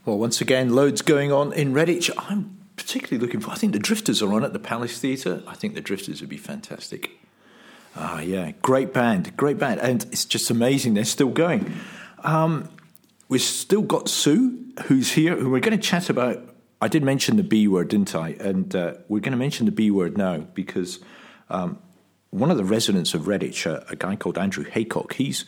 Well, 0.04 0.18
once 0.18 0.40
again, 0.40 0.74
loads 0.74 1.02
going 1.02 1.32
on 1.32 1.52
in 1.52 1.72
Redditch. 1.72 2.10
I'm 2.16 2.56
particularly 2.76 3.24
looking 3.24 3.40
for. 3.40 3.50
I 3.50 3.54
think 3.56 3.72
the 3.72 3.78
Drifters 3.78 4.22
are 4.22 4.32
on 4.32 4.44
at 4.44 4.52
the 4.52 4.58
Palace 4.58 4.98
Theatre. 5.00 5.42
I 5.46 5.54
think 5.54 5.74
the 5.74 5.80
Drifters 5.80 6.20
would 6.20 6.30
be 6.30 6.36
fantastic. 6.36 7.10
Ah, 7.96 8.20
yeah, 8.20 8.52
great 8.62 8.92
band, 8.92 9.36
great 9.36 9.58
band, 9.58 9.80
and 9.80 10.04
it's 10.12 10.26
just 10.26 10.50
amazing 10.50 10.94
they're 10.94 11.04
still 11.04 11.30
going. 11.30 11.74
Um, 12.22 12.68
we've 13.28 13.40
still 13.40 13.82
got 13.82 14.08
Sue, 14.08 14.64
who's 14.84 15.12
here, 15.12 15.34
who 15.34 15.50
we're 15.50 15.60
going 15.60 15.78
to 15.78 15.82
chat 15.82 16.10
about 16.10 16.55
I 16.80 16.88
did 16.88 17.02
mention 17.02 17.36
the 17.36 17.42
B 17.42 17.68
word, 17.68 17.88
didn't 17.88 18.14
I? 18.14 18.30
And 18.40 18.74
uh, 18.74 18.94
we're 19.08 19.20
going 19.20 19.32
to 19.32 19.38
mention 19.38 19.66
the 19.66 19.72
B 19.72 19.90
word 19.90 20.18
now 20.18 20.38
because 20.38 21.00
um, 21.48 21.78
one 22.30 22.50
of 22.50 22.56
the 22.56 22.64
residents 22.64 23.14
of 23.14 23.22
Redditch, 23.22 23.70
uh, 23.70 23.84
a 23.88 23.96
guy 23.96 24.16
called 24.16 24.36
Andrew 24.36 24.64
Haycock, 24.64 25.14
he's 25.14 25.46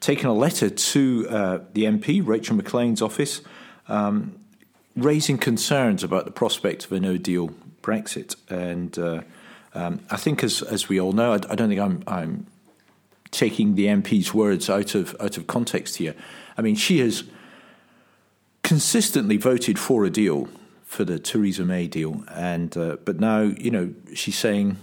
taken 0.00 0.28
a 0.28 0.34
letter 0.34 0.68
to 0.68 1.26
uh, 1.30 1.58
the 1.72 1.84
MP, 1.84 2.26
Rachel 2.26 2.56
Maclean's 2.56 3.00
office, 3.00 3.40
um, 3.88 4.38
raising 4.94 5.38
concerns 5.38 6.04
about 6.04 6.26
the 6.26 6.30
prospect 6.30 6.84
of 6.84 6.92
a 6.92 7.00
no 7.00 7.16
deal 7.16 7.50
Brexit. 7.82 8.36
And 8.50 8.98
uh, 8.98 9.22
um, 9.74 10.00
I 10.10 10.16
think, 10.16 10.44
as, 10.44 10.60
as 10.62 10.88
we 10.88 11.00
all 11.00 11.12
know, 11.12 11.32
I, 11.32 11.36
I 11.36 11.54
don't 11.54 11.68
think 11.68 11.80
I'm, 11.80 12.02
I'm 12.06 12.46
taking 13.30 13.74
the 13.74 13.86
MP's 13.86 14.34
words 14.34 14.68
out 14.68 14.94
of, 14.94 15.16
out 15.18 15.38
of 15.38 15.46
context 15.46 15.96
here. 15.96 16.14
I 16.58 16.62
mean, 16.62 16.74
she 16.74 16.98
has 16.98 17.24
consistently 18.72 19.36
voted 19.36 19.78
for 19.78 20.02
a 20.06 20.08
deal 20.08 20.48
for 20.82 21.04
the 21.04 21.18
Theresa 21.18 21.62
May 21.62 21.86
deal, 21.88 22.24
and 22.28 22.74
uh, 22.74 22.96
but 23.04 23.20
now 23.20 23.40
you 23.42 23.70
know 23.70 23.92
she's 24.14 24.38
saying 24.38 24.78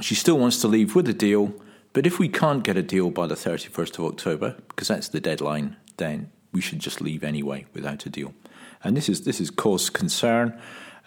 she 0.00 0.14
still 0.14 0.38
wants 0.38 0.58
to 0.62 0.68
leave 0.68 0.94
with 0.94 1.06
a 1.06 1.12
deal. 1.12 1.52
But 1.92 2.06
if 2.06 2.18
we 2.18 2.30
can't 2.30 2.64
get 2.64 2.78
a 2.78 2.82
deal 2.82 3.10
by 3.10 3.26
the 3.26 3.36
thirty 3.36 3.68
first 3.68 3.98
of 3.98 4.06
October, 4.06 4.56
because 4.68 4.88
that's 4.88 5.08
the 5.08 5.20
deadline, 5.20 5.76
then 5.98 6.30
we 6.50 6.62
should 6.62 6.78
just 6.78 7.02
leave 7.02 7.22
anyway 7.22 7.66
without 7.74 8.06
a 8.06 8.08
deal. 8.08 8.32
And 8.82 8.96
this 8.96 9.10
is 9.10 9.24
this 9.24 9.38
has 9.38 9.50
caused 9.50 9.92
concern 9.92 10.58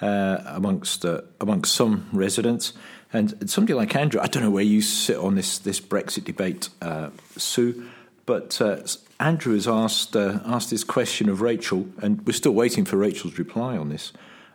uh, 0.01 0.37
amongst 0.45 1.03
uh, 1.03 1.21
amongst 1.39 1.73
some 1.73 2.09
residents. 2.13 2.73
And 3.11 3.49
somebody 3.49 3.73
like 3.73 3.95
Andrew, 3.95 4.21
I 4.21 4.27
don't 4.27 4.43
know 4.43 4.51
where 4.51 4.63
you 4.75 4.81
sit 4.83 5.17
on 5.17 5.33
this 5.33 5.57
this 5.57 5.81
Brexit 5.81 6.25
debate, 6.25 6.69
uh, 6.79 7.09
Sue, 7.37 7.89
but 8.27 8.61
uh, 8.61 8.83
Andrew 9.21 9.53
has 9.53 9.67
asked 9.67 10.15
uh, 10.15 10.39
asked 10.45 10.71
this 10.71 10.83
question 10.83 11.29
of 11.29 11.41
Rachel, 11.41 11.87
and 12.01 12.25
we're 12.25 12.33
still 12.33 12.53
waiting 12.53 12.85
for 12.85 12.97
Rachel's 12.97 13.37
reply 13.37 13.77
on 13.77 13.89
this. 13.89 14.11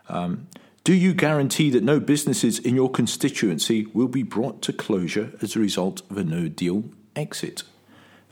Um, 0.09 0.47
do 0.83 0.93
you 0.93 1.13
guarantee 1.13 1.69
that 1.71 1.83
no 1.83 1.99
businesses 1.99 2.59
in 2.59 2.75
your 2.75 2.89
constituency 2.89 3.87
will 3.93 4.07
be 4.07 4.23
brought 4.23 4.61
to 4.63 4.73
closure 4.73 5.31
as 5.41 5.55
a 5.55 5.59
result 5.59 6.01
of 6.09 6.17
a 6.17 6.23
no 6.23 6.47
deal 6.47 6.83
exit? 7.15 7.63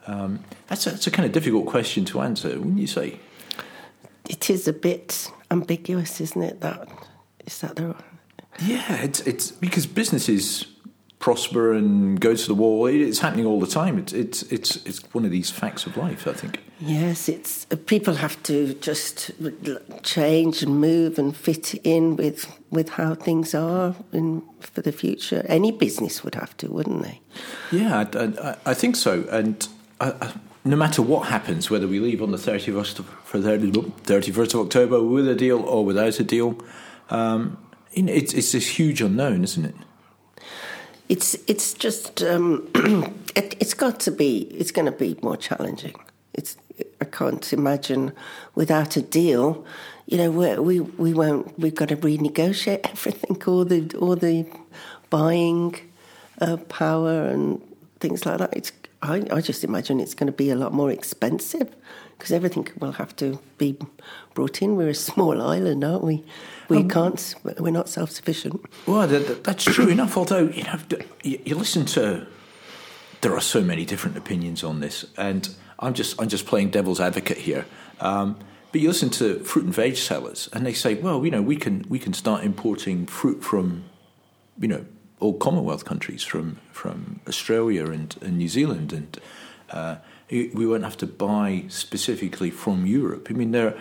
Um, 0.07 0.43
that's, 0.67 0.85
a, 0.87 0.91
that's 0.91 1.07
a 1.07 1.11
kind 1.11 1.25
of 1.25 1.31
difficult 1.31 1.65
question 1.65 2.05
to 2.05 2.21
answer, 2.21 2.49
wouldn't 2.49 2.77
you 2.77 2.87
say? 2.87 3.19
It 4.29 4.49
is 4.49 4.67
a 4.67 4.73
bit 4.73 5.31
ambiguous, 5.51 6.21
isn't 6.21 6.41
it? 6.41 6.61
That 6.61 6.87
is 7.45 7.59
that 7.61 7.75
the 7.77 7.95
Yeah, 8.61 9.03
it's 9.03 9.21
it's 9.21 9.51
because 9.51 9.85
businesses 9.85 10.65
prosper 11.19 11.73
and 11.73 12.19
go 12.19 12.35
to 12.35 12.47
the 12.47 12.53
wall. 12.53 12.87
It's 12.87 13.19
happening 13.19 13.45
all 13.45 13.59
the 13.59 13.67
time. 13.67 13.97
It's 13.97 14.13
it's 14.13 14.43
it's 14.43 14.75
it's 14.85 15.01
one 15.13 15.25
of 15.25 15.31
these 15.31 15.49
facts 15.49 15.85
of 15.85 15.97
life. 15.97 16.27
I 16.27 16.33
think. 16.33 16.61
Yes, 16.79 17.29
it's 17.29 17.65
people 17.85 18.15
have 18.15 18.41
to 18.43 18.73
just 18.75 19.31
change 20.03 20.61
and 20.61 20.79
move 20.79 21.17
and 21.17 21.35
fit 21.35 21.73
in 21.83 22.15
with 22.15 22.51
with 22.69 22.89
how 22.89 23.15
things 23.15 23.55
are 23.55 23.95
in, 24.11 24.43
for 24.59 24.81
the 24.81 24.91
future. 24.91 25.45
Any 25.47 25.71
business 25.71 26.23
would 26.23 26.35
have 26.35 26.55
to, 26.57 26.67
wouldn't 26.67 27.03
they? 27.03 27.21
Yeah, 27.71 28.05
I, 28.13 28.49
I, 28.49 28.57
I 28.65 28.73
think 28.73 28.97
so. 28.97 29.25
And 29.31 29.67
I, 30.01 30.33
no 30.65 30.75
matter 30.75 31.01
what 31.01 31.27
happens, 31.27 31.69
whether 31.69 31.87
we 31.87 31.99
leave 31.99 32.21
on 32.21 32.31
the 32.31 32.37
31st 32.37 32.99
of, 32.99 33.05
for 33.23 33.39
31st 33.39 34.53
of 34.53 34.59
October 34.59 35.01
with 35.01 35.27
a 35.27 35.35
deal 35.35 35.61
or 35.61 35.85
without 35.85 36.19
a 36.19 36.23
deal, 36.23 36.57
um, 37.09 37.57
it's, 37.93 38.33
it's 38.33 38.51
this 38.51 38.67
huge 38.67 38.99
unknown, 38.99 39.43
isn't 39.43 39.63
it? 39.63 39.75
It's 41.07 41.35
it's 41.47 41.73
just 41.73 42.23
um, 42.23 42.67
it, 43.35 43.61
has 43.61 43.73
got 43.73 43.99
to 44.01 44.11
be 44.11 44.39
it's 44.51 44.71
going 44.71 44.85
to 44.85 44.91
be 44.91 45.17
more 45.21 45.37
challenging. 45.37 45.95
It's 46.33 46.57
I 46.99 47.05
can't 47.05 47.53
imagine 47.53 48.11
without 48.55 48.97
a 48.97 49.01
deal. 49.01 49.65
You 50.07 50.17
know, 50.17 50.31
we 50.61 50.79
we 50.79 51.13
won't. 51.13 51.57
We've 51.59 51.75
got 51.75 51.89
to 51.89 51.97
renegotiate 51.97 52.81
everything, 52.89 53.41
all 53.45 53.65
the 53.65 53.95
all 53.99 54.15
the 54.15 54.47
buying 55.09 55.75
uh, 56.41 56.57
power 56.57 57.25
and 57.25 57.61
things 57.99 58.25
like 58.25 58.39
that. 58.39 58.55
It's 58.55 58.71
I, 59.01 59.25
I 59.31 59.41
just 59.41 59.63
imagine 59.63 59.99
it's 59.99 60.15
going 60.15 60.27
to 60.27 60.37
be 60.37 60.49
a 60.49 60.55
lot 60.55 60.73
more 60.73 60.91
expensive 60.91 61.73
because 62.17 62.31
everything 62.31 62.67
will 62.79 62.93
have 62.93 63.15
to 63.17 63.39
be 63.57 63.77
brought 64.33 64.61
in. 64.61 64.75
We're 64.75 64.89
a 64.89 64.93
small 64.93 65.41
island, 65.41 65.83
aren't 65.83 66.03
we? 66.03 66.23
We 66.69 66.77
um, 66.77 66.89
can't. 66.89 67.35
We're 67.59 67.71
not 67.71 67.89
self-sufficient. 67.89 68.61
Well, 68.87 69.07
that, 69.07 69.43
that's 69.43 69.63
true 69.63 69.89
enough. 69.89 70.17
Although 70.17 70.49
you 70.49 70.63
know, 70.63 70.79
you, 71.23 71.39
you 71.45 71.55
listen 71.55 71.85
to, 71.87 72.25
there 73.21 73.33
are 73.33 73.41
so 73.41 73.61
many 73.61 73.85
different 73.85 74.17
opinions 74.17 74.63
on 74.63 74.79
this, 74.79 75.05
and 75.17 75.49
I'm 75.79 75.93
just 75.93 76.19
I'm 76.21 76.29
just 76.29 76.45
playing 76.45 76.69
devil's 76.71 76.99
advocate 76.99 77.37
here. 77.37 77.65
Um, 77.99 78.37
but 78.71 78.81
you 78.81 78.89
listen 78.89 79.09
to 79.11 79.39
fruit 79.39 79.65
and 79.65 79.73
veg 79.73 79.95
sellers, 79.95 80.49
and 80.51 80.65
they 80.65 80.73
say, 80.73 80.95
well, 80.95 81.23
you 81.23 81.31
know, 81.31 81.41
we 81.41 81.55
can 81.55 81.85
we 81.87 81.99
can 81.99 82.13
start 82.13 82.43
importing 82.43 83.05
fruit 83.05 83.43
from, 83.43 83.85
you 84.59 84.67
know, 84.67 84.85
all 85.19 85.33
Commonwealth 85.33 85.85
countries, 85.85 86.23
from 86.23 86.57
from 86.71 87.21
Australia 87.27 87.85
and, 87.85 88.15
and 88.21 88.37
New 88.37 88.49
Zealand, 88.49 88.91
and 88.91 89.19
uh, 89.69 89.95
we 90.29 90.65
won't 90.65 90.83
have 90.83 90.97
to 90.97 91.07
buy 91.07 91.65
specifically 91.69 92.49
from 92.49 92.85
Europe. 92.85 93.27
I 93.29 93.33
mean, 93.33 93.51
there 93.51 93.77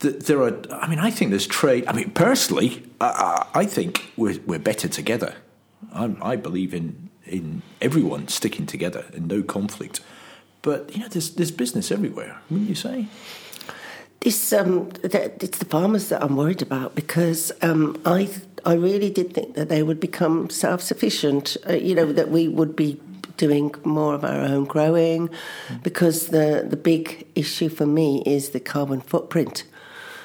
there 0.00 0.42
are. 0.42 0.60
I 0.70 0.88
mean, 0.88 0.98
I 0.98 1.10
think 1.10 1.30
there's 1.30 1.46
trade. 1.46 1.84
I 1.86 1.92
mean, 1.92 2.10
personally, 2.10 2.82
I, 3.00 3.46
I 3.54 3.64
think 3.66 4.12
we're 4.16 4.40
we're 4.46 4.58
better 4.58 4.88
together. 4.88 5.34
I'm, 5.92 6.18
I 6.22 6.36
believe 6.36 6.74
in 6.74 7.10
in 7.24 7.62
everyone 7.80 8.28
sticking 8.28 8.66
together 8.66 9.04
and 9.14 9.28
no 9.28 9.42
conflict. 9.42 10.00
But 10.62 10.94
you 10.94 11.00
know, 11.00 11.08
there's 11.08 11.30
there's 11.30 11.50
business 11.50 11.90
everywhere, 11.90 12.38
wouldn't 12.50 12.68
you 12.68 12.74
say? 12.74 13.06
This 14.20 14.52
um, 14.52 14.90
it's 15.04 15.58
the 15.58 15.64
farmers 15.64 16.08
that 16.08 16.22
I'm 16.22 16.36
worried 16.36 16.62
about 16.62 16.94
because 16.94 17.52
um, 17.62 18.00
I 18.04 18.28
I 18.64 18.74
really 18.74 19.10
did 19.10 19.32
think 19.32 19.54
that 19.54 19.68
they 19.68 19.82
would 19.82 20.00
become 20.00 20.50
self 20.50 20.82
sufficient. 20.82 21.56
Uh, 21.68 21.74
you 21.74 21.94
know 21.94 22.12
that 22.12 22.30
we 22.30 22.48
would 22.48 22.74
be 22.74 23.00
doing 23.36 23.74
more 23.84 24.14
of 24.14 24.24
our 24.24 24.40
own 24.40 24.64
growing, 24.64 25.30
because 25.82 26.28
the 26.28 26.66
the 26.68 26.76
big 26.76 27.26
issue 27.34 27.68
for 27.68 27.86
me 27.86 28.22
is 28.26 28.50
the 28.50 28.60
carbon 28.60 29.00
footprint. 29.00 29.64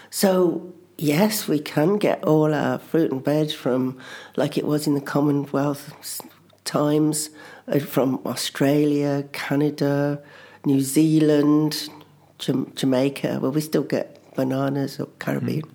So 0.10 0.74
yes, 0.98 1.48
we 1.48 1.60
can 1.60 1.98
get 1.98 2.24
all 2.24 2.54
our 2.54 2.78
fruit 2.78 3.12
and 3.12 3.24
veg 3.24 3.52
from 3.52 3.98
like 4.36 4.58
it 4.58 4.66
was 4.66 4.88
in 4.88 4.94
the 4.94 5.02
Commonwealth 5.02 6.22
times, 6.64 7.30
uh, 7.68 7.80
from 7.80 8.20
Australia, 8.26 9.24
Canada, 9.32 10.22
New 10.66 10.82
Zealand, 10.82 11.90
Jamaica. 12.38 13.40
Well, 13.42 13.52
we 13.52 13.62
still 13.62 13.84
get 13.84 14.18
bananas 14.36 15.00
or 15.00 15.08
Caribbean, 15.20 15.64
mm. 15.64 15.72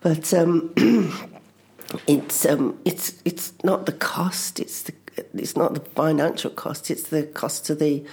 but 0.00 0.32
um, 0.34 0.72
it's 2.06 2.46
um, 2.46 2.78
it's 2.84 3.14
it's 3.24 3.52
not 3.64 3.86
the 3.86 3.92
cost. 3.92 4.60
It's 4.60 4.82
the 4.82 4.92
it's 5.34 5.56
not 5.56 5.74
the 5.74 5.80
financial 5.80 6.50
cost. 6.50 6.90
It's 6.90 7.04
the 7.04 7.24
cost 7.24 7.66
to 7.66 7.74
the 7.74 8.04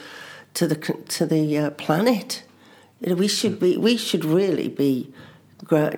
to 0.55 0.67
the 0.67 0.75
to 0.75 1.25
the 1.25 1.57
uh, 1.57 1.69
planet. 1.71 2.43
We 3.01 3.27
should 3.27 3.59
be 3.59 3.77
we 3.77 3.97
should 3.97 4.25
really 4.25 4.67
be 4.67 5.13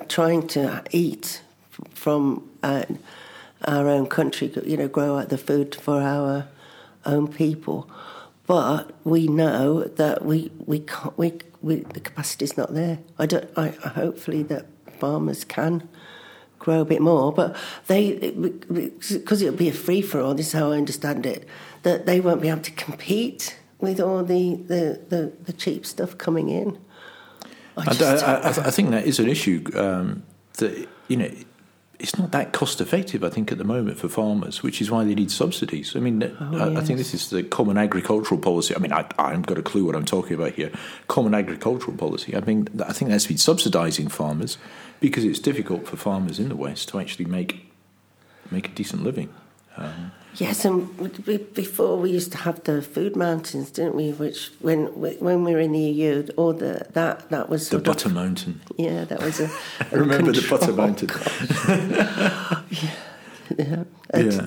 trying 0.07 0.47
to 0.49 0.83
eat 0.91 1.41
from 1.93 2.49
uh, 2.63 2.85
our 3.65 3.87
own 3.87 4.07
country. 4.07 4.51
You 4.65 4.77
know, 4.77 4.87
grow 4.87 5.17
out 5.17 5.29
the 5.29 5.37
food 5.37 5.75
for 5.75 6.01
our 6.01 6.47
own 7.05 7.27
people. 7.27 7.89
But 8.47 8.91
we 9.03 9.27
know 9.27 9.83
that 9.83 10.25
we 10.25 10.51
we 10.65 10.79
can't 10.79 11.17
we, 11.17 11.39
we 11.61 11.77
the 11.77 11.99
capacity 11.99 12.45
is 12.45 12.57
not 12.57 12.73
there. 12.73 12.99
I 13.17 13.25
don't. 13.25 13.49
I 13.57 13.69
hopefully 13.69 14.43
that 14.43 14.65
farmers 14.99 15.43
can 15.43 15.87
grow 16.61 16.81
a 16.81 16.85
bit 16.85 17.01
more, 17.01 17.33
but 17.33 17.55
they 17.87 18.13
because 18.29 19.41
it'll 19.41 19.57
be 19.57 19.67
a 19.67 19.73
free 19.73 20.01
for 20.01 20.21
all. 20.21 20.35
This 20.35 20.47
is 20.47 20.53
how 20.53 20.71
I 20.71 20.77
understand 20.77 21.25
it. 21.25 21.47
That 21.81 22.05
they 22.05 22.19
won't 22.21 22.41
be 22.41 22.49
able 22.49 22.61
to 22.61 22.71
compete 22.71 23.57
with 23.79 23.99
all 23.99 24.23
the 24.23 24.55
the, 24.55 25.01
the, 25.09 25.33
the 25.43 25.53
cheap 25.53 25.85
stuff 25.85 26.17
coming 26.17 26.49
in. 26.49 26.77
I, 27.75 27.97
I, 27.99 28.13
I, 28.13 28.47
I, 28.49 28.71
think 28.71 28.91
that 28.91 29.05
is 29.05 29.17
an 29.19 29.27
issue. 29.27 29.63
Um, 29.73 30.23
that 30.57 30.87
you 31.07 31.17
know, 31.17 31.31
it's 32.01 32.17
not 32.17 32.31
that 32.31 32.51
cost 32.51 32.81
effective. 32.81 33.23
I 33.23 33.29
think 33.29 33.51
at 33.51 33.57
the 33.59 33.63
moment 33.63 33.99
for 33.99 34.09
farmers, 34.09 34.63
which 34.63 34.81
is 34.81 34.89
why 34.89 35.05
they 35.05 35.13
need 35.13 35.31
subsidies. 35.31 35.95
I 35.95 35.99
mean, 35.99 36.23
oh, 36.23 36.69
yes. 36.69 36.77
I 36.77 36.81
think 36.83 36.97
this 36.97 37.13
is 37.13 37.29
the 37.29 37.43
common 37.43 37.77
agricultural 37.77 38.41
policy. 38.41 38.75
I 38.75 38.79
mean, 38.79 38.91
I, 38.91 39.07
I 39.19 39.29
haven't 39.29 39.47
got 39.47 39.59
a 39.59 39.61
clue 39.61 39.85
what 39.85 39.95
I'm 39.95 40.05
talking 40.05 40.33
about 40.33 40.53
here. 40.53 40.71
Common 41.07 41.35
agricultural 41.35 41.95
policy. 41.95 42.35
I 42.35 42.39
mean, 42.41 42.67
I 42.85 42.91
think 42.91 43.11
that's 43.11 43.27
been 43.27 43.37
subsidising 43.37 44.11
farmers 44.11 44.57
because 44.99 45.23
it's 45.23 45.39
difficult 45.39 45.87
for 45.87 45.95
farmers 45.95 46.39
in 46.39 46.49
the 46.49 46.55
West 46.55 46.89
to 46.89 46.99
actually 46.99 47.25
make 47.25 47.71
make 48.49 48.67
a 48.67 48.71
decent 48.71 49.03
living. 49.03 49.29
Um, 49.77 50.11
yes, 50.35 50.65
and 50.65 50.87
before 51.53 51.97
we 51.97 52.11
used 52.11 52.31
to 52.33 52.37
have 52.39 52.63
the 52.63 52.81
food 52.81 53.15
mountains, 53.15 53.71
didn't 53.71 53.95
we? 53.95 54.11
Which 54.11 54.51
when 54.59 54.87
when 54.87 55.43
we 55.43 55.53
were 55.53 55.59
in 55.59 55.71
the 55.71 55.79
EU, 55.79 56.27
all 56.37 56.53
the 56.53 56.87
that 56.93 57.29
that 57.29 57.49
was 57.49 57.69
the 57.69 57.79
butter 57.79 58.09
of, 58.09 58.15
mountain. 58.15 58.61
Yeah, 58.77 59.05
that 59.05 59.21
was 59.21 59.39
a. 59.39 59.49
remember 59.91 60.31
the 60.31 60.45
butter 60.49 60.73
mountain. 60.73 61.09
yeah, 63.57 63.83
yeah. 64.13 64.19
yeah. 64.19 64.45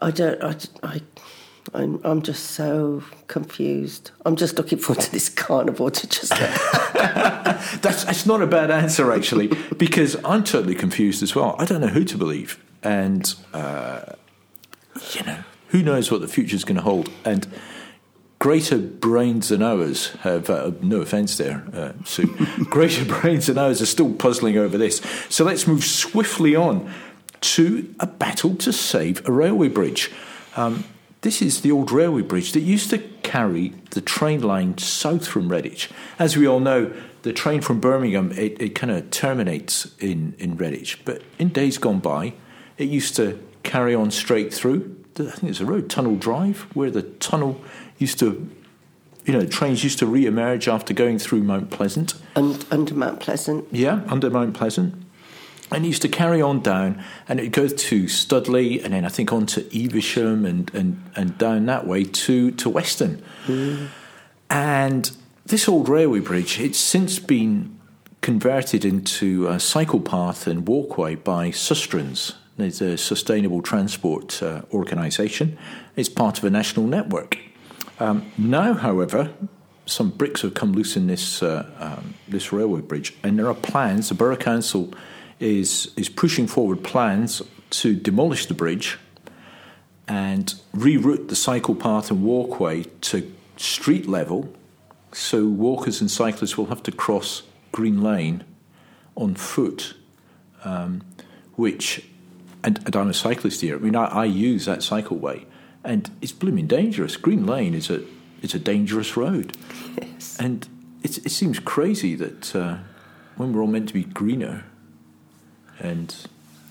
I 0.00 0.10
don't. 0.10 0.42
I, 0.42 0.54
I 0.82 1.00
I'm, 1.74 2.00
I'm 2.04 2.22
just 2.22 2.52
so 2.52 3.02
confused. 3.26 4.10
I'm 4.24 4.36
just 4.36 4.56
looking 4.56 4.78
forward 4.78 5.02
to 5.02 5.12
this 5.12 5.28
carnival 5.28 5.90
to 5.90 6.06
just. 6.06 6.30
that's, 7.82 8.04
that's 8.04 8.26
not 8.26 8.42
a 8.42 8.46
bad 8.46 8.70
answer, 8.70 9.12
actually, 9.12 9.48
because 9.76 10.16
I'm 10.24 10.44
totally 10.44 10.74
confused 10.74 11.22
as 11.22 11.34
well. 11.34 11.56
I 11.58 11.64
don't 11.64 11.80
know 11.80 11.88
who 11.88 12.04
to 12.04 12.16
believe. 12.16 12.62
And, 12.82 13.34
uh, 13.52 14.12
you 15.12 15.22
know, 15.24 15.38
who 15.68 15.82
knows 15.82 16.10
what 16.10 16.20
the 16.20 16.28
future 16.28 16.56
is 16.56 16.64
going 16.64 16.76
to 16.76 16.82
hold. 16.82 17.10
And 17.24 17.46
greater 18.38 18.78
brains 18.78 19.48
than 19.48 19.62
ours 19.62 20.10
have, 20.20 20.50
uh, 20.50 20.72
no 20.80 21.00
offence 21.00 21.36
there, 21.36 21.64
uh, 21.72 21.92
Sue, 22.04 22.26
greater 22.70 23.04
brains 23.04 23.46
than 23.46 23.58
ours 23.58 23.80
are 23.80 23.86
still 23.86 24.12
puzzling 24.12 24.56
over 24.58 24.78
this. 24.78 25.00
So 25.28 25.44
let's 25.44 25.66
move 25.66 25.84
swiftly 25.84 26.54
on 26.54 26.92
to 27.40 27.94
a 28.00 28.06
battle 28.06 28.54
to 28.56 28.72
save 28.72 29.26
a 29.28 29.32
railway 29.32 29.68
bridge. 29.68 30.10
Um, 30.56 30.84
this 31.22 31.42
is 31.42 31.62
the 31.62 31.72
old 31.72 31.90
railway 31.90 32.22
bridge 32.22 32.52
that 32.52 32.60
used 32.60 32.90
to 32.90 32.98
carry 33.22 33.74
the 33.90 34.00
train 34.00 34.42
line 34.42 34.78
south 34.78 35.26
from 35.26 35.48
Redditch. 35.48 35.90
As 36.18 36.36
we 36.36 36.46
all 36.46 36.60
know, 36.60 36.92
the 37.22 37.32
train 37.32 37.60
from 37.60 37.80
Birmingham 37.80 38.30
it, 38.32 38.60
it 38.62 38.74
kind 38.76 38.92
of 38.92 39.10
terminates 39.10 39.92
in, 39.98 40.34
in 40.38 40.56
Redditch. 40.56 40.98
But 41.04 41.22
in 41.38 41.48
days 41.48 41.78
gone 41.78 41.98
by, 41.98 42.34
it 42.78 42.88
used 42.88 43.16
to 43.16 43.42
carry 43.66 43.94
on 43.94 44.10
straight 44.10 44.52
through. 44.54 44.96
I 45.18 45.30
think 45.30 45.50
it's 45.50 45.60
a 45.60 45.66
road, 45.66 45.90
Tunnel 45.90 46.16
Drive, 46.16 46.62
where 46.74 46.90
the 46.90 47.02
tunnel 47.02 47.60
used 47.98 48.18
to, 48.18 48.48
you 49.24 49.32
know, 49.32 49.46
trains 49.46 49.82
used 49.82 49.98
to 50.00 50.06
re-emerge 50.06 50.68
after 50.68 50.92
going 50.92 51.18
through 51.18 51.42
Mount 51.42 51.70
Pleasant. 51.70 52.14
And 52.34 52.64
under 52.70 52.94
Mount 52.94 53.20
Pleasant. 53.20 53.66
Yeah, 53.72 54.02
under 54.08 54.30
Mount 54.30 54.54
Pleasant 54.54 55.06
and 55.70 55.84
he 55.84 55.88
used 55.88 56.02
to 56.02 56.08
carry 56.08 56.40
on 56.40 56.60
down, 56.60 57.02
and 57.28 57.40
it 57.40 57.48
goes 57.48 57.72
to 57.74 58.06
Studley, 58.08 58.80
and 58.80 58.94
then 58.94 59.04
I 59.04 59.08
think 59.08 59.32
on 59.32 59.46
to 59.46 59.66
Evesham, 59.76 60.44
and, 60.44 60.72
and, 60.74 61.02
and 61.16 61.36
down 61.38 61.66
that 61.66 61.86
way 61.86 62.04
to, 62.04 62.52
to 62.52 62.68
Weston. 62.68 63.22
Mm. 63.46 63.88
And 64.48 65.16
this 65.44 65.68
old 65.68 65.88
railway 65.88 66.20
bridge, 66.20 66.60
it's 66.60 66.78
since 66.78 67.18
been 67.18 67.78
converted 68.20 68.84
into 68.84 69.48
a 69.48 69.58
cycle 69.58 70.00
path 70.00 70.46
and 70.46 70.66
walkway 70.66 71.14
by 71.14 71.50
Sustrans. 71.50 72.34
It's 72.58 72.80
a 72.80 72.96
sustainable 72.96 73.60
transport 73.60 74.42
uh, 74.42 74.62
organisation. 74.72 75.58
It's 75.94 76.08
part 76.08 76.38
of 76.38 76.44
a 76.44 76.50
national 76.50 76.86
network. 76.86 77.38
Um, 78.00 78.32
now, 78.38 78.72
however, 78.72 79.30
some 79.84 80.10
bricks 80.10 80.42
have 80.42 80.54
come 80.54 80.72
loose 80.72 80.96
in 80.96 81.06
this 81.06 81.42
uh, 81.42 81.70
um, 81.78 82.14
this 82.26 82.52
railway 82.52 82.80
bridge, 82.80 83.14
and 83.22 83.38
there 83.38 83.48
are 83.48 83.54
plans. 83.54 84.08
The 84.08 84.14
borough 84.14 84.36
council 84.36 84.92
is 85.38 85.92
is 85.96 86.08
pushing 86.08 86.46
forward 86.46 86.82
plans 86.82 87.42
to 87.68 87.94
demolish 87.94 88.46
the 88.46 88.54
bridge 88.54 88.98
and 90.08 90.54
reroute 90.74 91.28
the 91.28 91.36
cycle 91.36 91.74
path 91.74 92.10
and 92.10 92.22
walkway 92.22 92.84
to 93.02 93.32
street 93.56 94.06
level, 94.06 94.52
so 95.12 95.46
walkers 95.46 96.00
and 96.00 96.10
cyclists 96.10 96.56
will 96.56 96.66
have 96.66 96.82
to 96.84 96.92
cross 96.92 97.42
Green 97.72 98.02
Lane 98.02 98.44
on 99.14 99.34
foot, 99.34 99.94
um, 100.64 101.02
which 101.54 102.08
and, 102.66 102.78
and, 102.84 102.96
I'm 102.96 103.08
a 103.08 103.14
cyclist 103.14 103.60
here. 103.62 103.76
I 103.76 103.78
mean, 103.78 103.96
I, 103.96 104.06
I 104.06 104.24
use 104.24 104.66
that 104.66 104.80
cycleway, 104.80 105.44
and 105.84 106.10
it's 106.20 106.32
blooming 106.32 106.66
dangerous. 106.66 107.16
Green 107.16 107.46
Lane 107.46 107.74
is 107.74 107.88
a 107.88 108.02
it's 108.42 108.54
a 108.54 108.58
dangerous 108.58 109.16
road, 109.16 109.56
Yes. 109.96 110.36
and 110.38 110.68
it, 111.02 111.16
it 111.18 111.30
seems 111.30 111.58
crazy 111.58 112.14
that 112.16 112.54
uh, 112.54 112.78
when 113.36 113.52
we're 113.52 113.62
all 113.62 113.66
meant 113.66 113.88
to 113.88 113.94
be 113.94 114.04
greener 114.04 114.64
and 115.78 116.14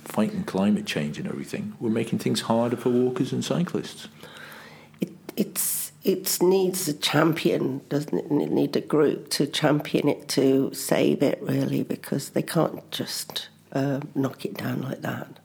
fighting 0.04 0.44
climate 0.44 0.86
change 0.86 1.18
and 1.18 1.28
everything, 1.28 1.76
we're 1.80 1.90
making 1.90 2.20
things 2.20 2.42
harder 2.42 2.76
for 2.78 2.90
walkers 2.90 3.32
and 3.32 3.44
cyclists. 3.44 4.08
It, 5.02 5.14
it's 5.36 5.92
it 6.04 6.38
needs 6.42 6.88
a 6.88 6.94
champion, 6.94 7.82
doesn't 7.90 8.16
it? 8.16 8.26
It 8.26 8.52
need 8.52 8.76
a 8.76 8.82
group 8.82 9.30
to 9.32 9.48
champion 9.48 10.08
it 10.08 10.28
to 10.30 10.72
save 10.74 11.24
it, 11.24 11.40
really, 11.42 11.82
because 11.82 12.30
they 12.30 12.44
can't 12.44 12.92
just 12.92 13.50
uh, 13.72 14.02
knock 14.14 14.46
it 14.46 14.56
down 14.56 14.84
like 14.84 15.02
that. 15.02 15.40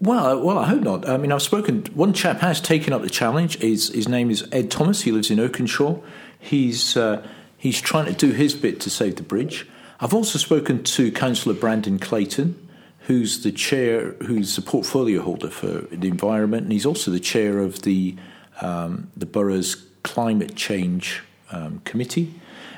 Well, 0.00 0.40
well, 0.40 0.58
I 0.58 0.66
hope 0.66 0.82
not. 0.82 1.08
I 1.08 1.16
mean, 1.16 1.32
I've 1.32 1.42
spoken. 1.42 1.84
One 1.94 2.12
chap 2.12 2.40
has 2.40 2.60
taken 2.60 2.92
up 2.92 3.02
the 3.02 3.10
challenge. 3.10 3.58
His 3.58 3.88
his 3.88 4.08
name 4.08 4.30
is 4.30 4.46
Ed 4.52 4.70
Thomas. 4.70 5.02
He 5.02 5.10
lives 5.10 5.30
in 5.30 5.38
Oakenshaw. 5.38 6.00
He's 6.38 6.96
uh, 6.96 7.26
he's 7.56 7.80
trying 7.80 8.06
to 8.06 8.12
do 8.12 8.30
his 8.30 8.54
bit 8.54 8.80
to 8.80 8.90
save 8.90 9.16
the 9.16 9.24
bridge. 9.24 9.66
I've 10.00 10.14
also 10.14 10.38
spoken 10.38 10.84
to 10.84 11.10
Councillor 11.10 11.54
Brandon 11.54 11.98
Clayton, 11.98 12.68
who's 13.00 13.42
the 13.42 13.50
chair, 13.50 14.12
who's 14.24 14.54
the 14.54 14.62
portfolio 14.62 15.20
holder 15.20 15.50
for 15.50 15.86
the 15.90 16.06
environment, 16.06 16.62
and 16.64 16.72
he's 16.72 16.86
also 16.86 17.10
the 17.10 17.18
chair 17.18 17.58
of 17.58 17.82
the 17.82 18.14
um, 18.60 19.10
the 19.16 19.26
borough's 19.26 19.74
climate 20.04 20.54
change 20.54 21.22
um, 21.50 21.80
committee. 21.84 22.34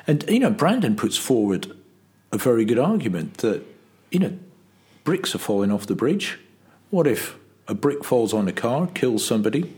And 0.07 0.25
you 0.29 0.41
know, 0.41 0.51
Brandon 0.51 0.97
puts 0.97 1.19
forward 1.19 1.77
a 2.33 2.39
very 2.39 2.65
good 2.65 2.79
argument 2.79 3.39
that 3.39 3.63
you 4.11 4.21
know 4.21 4.39
bricks 5.11 5.35
are 5.35 5.38
falling 5.38 5.73
off 5.73 5.88
the 5.88 5.96
bridge. 5.96 6.38
What 6.90 7.09
if 7.09 7.37
a 7.66 7.75
brick 7.75 8.05
falls 8.05 8.33
on 8.33 8.46
a 8.46 8.53
car, 8.53 8.87
kills 8.87 9.27
somebody? 9.27 9.75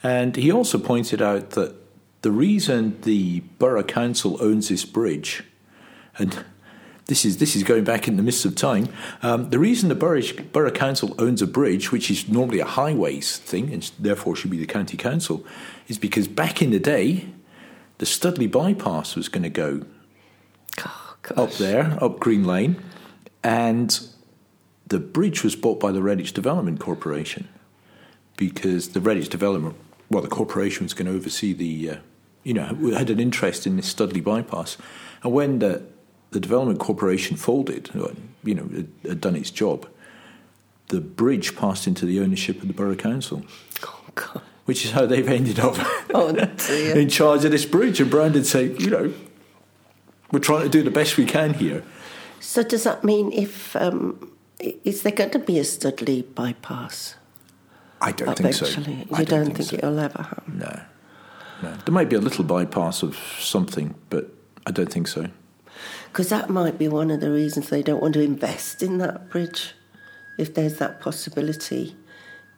And 0.00 0.36
he 0.36 0.52
also 0.52 0.78
pointed 0.78 1.20
out 1.20 1.50
that 1.58 1.74
the 2.22 2.30
reason 2.30 3.00
the 3.00 3.40
borough 3.58 3.82
council 3.82 4.40
owns 4.40 4.68
this 4.68 4.84
bridge, 4.84 5.42
and 6.18 6.44
this 7.06 7.24
is 7.24 7.38
this 7.38 7.56
is 7.56 7.64
going 7.64 7.82
back 7.82 8.06
in 8.06 8.16
the 8.16 8.22
mists 8.22 8.44
of 8.44 8.54
time. 8.54 8.86
Um, 9.24 9.50
the 9.50 9.58
reason 9.58 9.88
the 9.88 9.96
borough, 9.96 10.22
borough 10.52 10.70
council 10.70 11.16
owns 11.18 11.42
a 11.42 11.48
bridge, 11.48 11.90
which 11.90 12.08
is 12.08 12.28
normally 12.28 12.60
a 12.60 12.64
highways 12.64 13.38
thing, 13.38 13.72
and 13.72 13.90
therefore 13.98 14.36
should 14.36 14.52
be 14.52 14.58
the 14.58 14.66
county 14.66 14.96
council, 14.96 15.44
is 15.88 15.98
because 15.98 16.28
back 16.28 16.62
in 16.62 16.70
the 16.70 16.78
day, 16.78 17.26
the 17.98 18.06
Studley 18.06 18.46
bypass 18.46 19.16
was 19.16 19.28
going 19.28 19.42
to 19.42 19.50
go 19.50 19.82
Oh, 20.78 21.16
up 21.36 21.54
there, 21.54 21.98
up 22.00 22.20
Green 22.20 22.44
Lane, 22.44 22.76
and 23.42 24.13
the 24.94 25.00
bridge 25.00 25.42
was 25.42 25.56
bought 25.56 25.80
by 25.80 25.90
the 25.90 25.98
Redditch 25.98 26.32
Development 26.32 26.78
Corporation 26.78 27.48
because 28.36 28.90
the 28.90 29.00
Redditch 29.00 29.28
Development, 29.28 29.74
well, 30.08 30.22
the 30.22 30.28
corporation 30.28 30.84
was 30.84 30.94
going 30.94 31.08
to 31.08 31.12
oversee 31.16 31.52
the, 31.52 31.90
uh, 31.90 31.96
you 32.44 32.54
know, 32.54 32.66
had 32.96 33.10
an 33.10 33.18
interest 33.18 33.66
in 33.66 33.74
this 33.74 33.88
Studley 33.88 34.20
bypass, 34.20 34.76
and 35.24 35.32
when 35.32 35.58
the 35.58 35.82
the 36.30 36.38
development 36.38 36.78
corporation 36.78 37.36
folded, 37.36 37.90
you 38.44 38.54
know, 38.54 38.68
had, 38.68 38.88
had 39.04 39.20
done 39.20 39.34
its 39.34 39.50
job, 39.50 39.88
the 40.90 41.00
bridge 41.00 41.56
passed 41.56 41.88
into 41.88 42.06
the 42.06 42.20
ownership 42.20 42.62
of 42.62 42.68
the 42.68 42.74
borough 42.74 42.94
council, 42.94 43.42
Oh, 43.84 44.04
God. 44.14 44.42
which 44.64 44.84
is 44.84 44.92
how 44.92 45.06
they've 45.06 45.28
ended 45.28 45.58
up 45.58 45.74
Oh, 46.14 46.28
in 46.70 47.08
charge 47.08 47.44
of 47.44 47.50
this 47.50 47.64
bridge. 47.64 48.00
And 48.00 48.10
Brandon 48.12 48.44
said, 48.44 48.80
you 48.80 48.90
know, 48.90 49.12
we're 50.30 50.38
trying 50.38 50.62
to 50.62 50.68
do 50.68 50.84
the 50.84 50.90
best 50.92 51.16
we 51.16 51.24
can 51.24 51.54
here. 51.54 51.82
So 52.38 52.62
does 52.62 52.84
that 52.84 53.02
mean 53.02 53.32
if 53.32 53.74
um, 53.74 54.33
is 54.84 55.02
there 55.02 55.12
going 55.12 55.30
to 55.30 55.38
be 55.38 55.58
a 55.58 55.64
Studley 55.64 56.22
bypass 56.22 57.16
I 58.04 58.12
don't 58.12 58.36
think 58.36 58.54
so. 58.54 58.66
You 58.66 59.06
I 59.12 59.24
don't, 59.24 59.54
think, 59.54 59.70
so. 59.70 59.76
it'll 59.76 59.98
ever 59.98 60.22
happen? 60.22 60.58
No, 60.58 60.80
no. 61.62 61.76
There 61.84 61.94
might 61.94 62.10
be 62.10 62.16
a 62.16 62.20
little 62.20 62.44
bypass 62.44 63.02
of 63.02 63.16
something, 63.40 63.94
but 64.10 64.28
I 64.66 64.72
don't 64.72 64.92
think 64.92 65.08
so. 65.08 65.28
Because 66.08 66.28
that 66.28 66.50
might 66.50 66.78
be 66.78 66.86
one 66.86 67.10
of 67.10 67.20
the 67.20 67.30
reasons 67.30 67.70
they 67.70 67.82
don't 67.82 68.02
want 68.02 68.14
to 68.14 68.20
invest 68.20 68.82
in 68.82 68.98
that 68.98 69.30
bridge, 69.30 69.74
if 70.38 70.54
there's 70.54 70.76
that 70.78 71.00
possibility. 71.00 71.96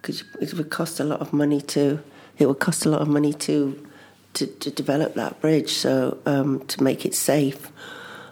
Because 0.02 0.24
it 0.40 0.52
would 0.54 0.70
cost 0.70 0.98
a 0.98 1.04
lot 1.04 1.20
of 1.20 1.32
money 1.32 1.60
to. 1.62 2.02
It 2.38 2.46
would 2.46 2.58
cost 2.58 2.84
a 2.84 2.88
lot 2.88 3.00
of 3.00 3.08
money 3.08 3.32
to 3.32 3.86
to, 4.34 4.46
to 4.46 4.70
develop 4.70 5.14
that 5.14 5.40
bridge, 5.40 5.70
so 5.70 6.18
um, 6.26 6.66
to 6.66 6.82
make 6.82 7.06
it 7.06 7.14
safe. 7.14 7.70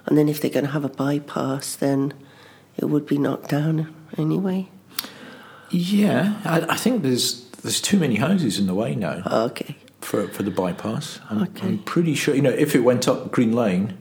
And 0.07 0.19
then 0.19 0.29
if 0.29 0.41
they're 0.41 0.51
going 0.51 0.67
to 0.67 0.73
have 0.73 0.85
a 0.85 0.91
bypass, 0.91 1.77
then 1.77 2.13
it 2.77 2.87
would 2.87 3.07
be 3.07 3.19
knocked 3.19 3.51
down 3.51 3.95
anyway. 4.19 4.69
Yeah, 5.71 6.41
I, 6.45 6.61
I 6.75 6.77
think 6.77 7.03
there's 7.03 7.45
there's 7.63 7.81
too 7.81 7.99
many 7.99 8.17
houses 8.17 8.59
in 8.59 8.67
the 8.67 8.75
way 8.75 8.95
now 8.95 9.23
Okay. 9.27 9.77
for 10.01 10.29
for 10.29 10.43
the 10.43 10.51
bypass. 10.51 11.19
I'm, 11.31 11.43
Okay. 11.45 11.67
I'm 11.67 11.79
pretty 11.79 12.15
sure. 12.15 12.35
You 12.35 12.43
know, 12.43 12.51
if 12.51 12.75
it 12.75 12.81
went 12.81 13.09
up 13.09 13.33
Green 13.33 13.53
Lane, 13.53 13.97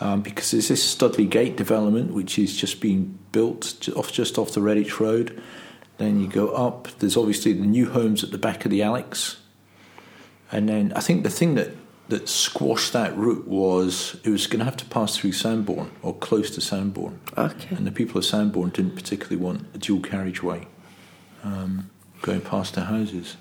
um, 0.00 0.20
because 0.22 0.50
there's 0.50 0.68
this 0.68 0.82
Studley 0.84 1.26
Gate 1.26 1.56
development 1.56 2.12
which 2.12 2.38
is 2.38 2.56
just 2.56 2.80
being 2.80 3.18
built 3.32 3.88
off 3.96 4.12
just 4.12 4.38
off 4.38 4.52
the 4.52 4.60
Redditch 4.60 5.00
Road. 5.00 5.40
Then 5.98 6.20
you 6.20 6.28
go 6.28 6.48
up. 6.50 6.88
There's 6.98 7.16
obviously 7.16 7.52
the 7.52 7.66
new 7.66 7.88
homes 7.90 8.22
at 8.24 8.30
the 8.32 8.38
back 8.38 8.64
of 8.64 8.70
the 8.70 8.82
Alex, 8.82 9.38
and 10.52 10.68
then 10.68 10.92
I 10.94 11.00
think 11.00 11.22
the 11.22 11.30
thing 11.30 11.54
that 11.54 11.70
that 12.08 12.28
squashed 12.28 12.92
that 12.92 13.16
route 13.16 13.46
was 13.48 14.20
it 14.24 14.30
was 14.30 14.46
going 14.46 14.58
to 14.58 14.64
have 14.64 14.76
to 14.76 14.84
pass 14.84 15.16
through 15.16 15.32
Sambourne 15.32 15.90
or 16.02 16.14
close 16.14 16.50
to 16.50 16.60
Sambourne. 16.60 17.18
Okay. 17.36 17.74
And 17.74 17.86
the 17.86 17.92
people 17.92 18.18
of 18.18 18.24
Sambourne 18.24 18.70
didn't 18.70 18.94
particularly 18.94 19.36
want 19.36 19.66
a 19.74 19.78
dual 19.78 20.00
carriageway 20.00 20.66
um, 21.42 21.90
going 22.20 22.42
past 22.42 22.74
their 22.74 22.84
houses. 22.84 23.36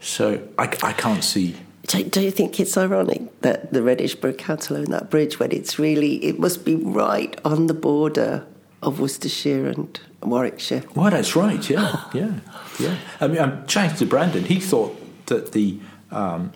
So 0.00 0.46
I, 0.58 0.64
I 0.82 0.92
can't 0.92 1.24
see. 1.24 1.56
Do, 1.88 2.04
do 2.04 2.20
you 2.20 2.30
think 2.30 2.60
it's 2.60 2.76
ironic 2.76 3.40
that 3.40 3.72
the 3.72 3.82
Reddish 3.82 4.16
Redditchborough 4.16 4.38
Council 4.38 4.76
own 4.76 4.86
that 4.86 5.10
bridge 5.10 5.38
when 5.40 5.52
it's 5.52 5.78
really, 5.78 6.24
it 6.24 6.38
must 6.38 6.64
be 6.64 6.76
right 6.76 7.38
on 7.44 7.66
the 7.66 7.74
border 7.74 8.46
of 8.82 9.00
Worcestershire 9.00 9.66
and 9.66 9.98
Warwickshire? 10.22 10.84
Well, 10.94 11.10
that's 11.10 11.34
right. 11.34 11.68
Yeah, 11.68 12.04
yeah, 12.14 12.40
yeah. 12.78 12.98
I 13.20 13.26
mean, 13.26 13.40
I'm 13.40 13.66
chatting 13.66 13.96
to 13.98 14.06
Brandon. 14.06 14.44
He 14.44 14.60
thought 14.60 15.26
that 15.26 15.52
the 15.52 15.80
um, 16.10 16.52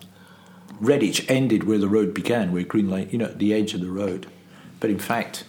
Redditch 0.81 1.29
ended 1.29 1.65
where 1.65 1.77
the 1.77 1.87
road 1.87 2.13
began, 2.13 2.51
where 2.51 2.63
Green 2.63 2.89
Lane, 2.89 3.09
you 3.11 3.17
know, 3.17 3.25
at 3.25 3.39
the 3.39 3.53
edge 3.53 3.73
of 3.73 3.81
the 3.81 3.91
road. 3.91 4.25
But 4.79 4.89
in 4.89 4.97
fact, 4.97 5.43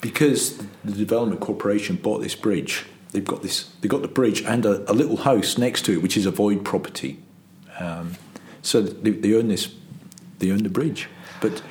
because 0.00 0.58
the 0.84 0.92
Development 0.92 1.40
Corporation 1.40 1.96
bought 1.96 2.22
this 2.22 2.34
bridge, 2.34 2.84
they've 3.10 3.24
got 3.24 3.42
this. 3.42 3.70
They 3.80 3.88
got 3.88 4.02
the 4.02 4.08
bridge 4.08 4.42
and 4.42 4.64
a, 4.64 4.90
a 4.90 4.94
little 4.94 5.18
house 5.18 5.58
next 5.58 5.84
to 5.86 5.92
it, 5.92 6.02
which 6.02 6.16
is 6.16 6.24
a 6.24 6.30
void 6.30 6.64
property. 6.64 7.18
Um, 7.78 8.14
so 8.62 8.80
they, 8.80 9.10
they 9.10 9.34
own 9.34 9.48
this. 9.48 9.74
They 10.38 10.50
own 10.50 10.62
the 10.62 10.70
bridge. 10.70 11.08
But 11.40 11.62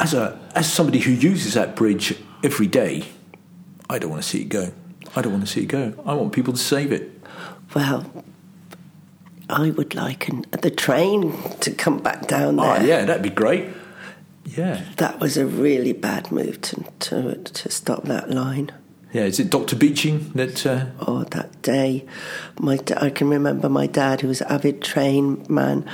as 0.00 0.12
a 0.12 0.38
as 0.54 0.70
somebody 0.70 0.98
who 0.98 1.12
uses 1.12 1.54
that 1.54 1.76
bridge 1.76 2.14
every 2.44 2.66
day, 2.66 3.04
I 3.88 3.98
don't 3.98 4.10
want 4.10 4.22
to 4.22 4.28
see 4.28 4.42
it 4.42 4.48
go. 4.50 4.72
I 5.16 5.22
don't 5.22 5.32
want 5.32 5.46
to 5.46 5.50
see 5.50 5.62
it 5.62 5.66
go. 5.66 5.94
I 6.04 6.12
want 6.12 6.32
people 6.32 6.52
to 6.52 6.58
save 6.58 6.92
it. 6.92 7.20
Well, 7.74 8.24
I 9.48 9.70
would 9.70 9.94
like 9.94 10.28
an, 10.28 10.44
the 10.62 10.70
train 10.70 11.32
to 11.60 11.70
come 11.72 11.98
back 11.98 12.26
down 12.28 12.56
there. 12.56 12.66
Oh 12.80 12.82
yeah, 12.84 13.04
that'd 13.04 13.22
be 13.22 13.30
great. 13.30 13.66
Yeah, 14.44 14.82
That 14.96 15.20
was 15.20 15.36
a 15.36 15.44
really 15.46 15.92
bad 15.92 16.32
move 16.32 16.60
to, 16.62 16.84
to, 17.00 17.34
to 17.36 17.70
stop 17.70 18.04
that 18.04 18.30
line. 18.30 18.70
yeah. 19.12 19.24
Is 19.24 19.38
it 19.38 19.50
Doctor 19.50 19.76
Beeching 19.76 20.30
that? 20.34 20.64
Uh, 20.66 20.86
Oh, 21.06 21.24
that 21.24 21.60
day, 21.62 22.06
my 22.58 22.78
I 22.96 23.10
can 23.10 23.28
remember 23.28 23.68
my 23.68 23.86
dad, 23.86 24.22
who 24.22 24.28
was 24.28 24.40
an 24.40 24.48
avid 24.48 24.80
train 24.82 25.44
man. 25.50 25.84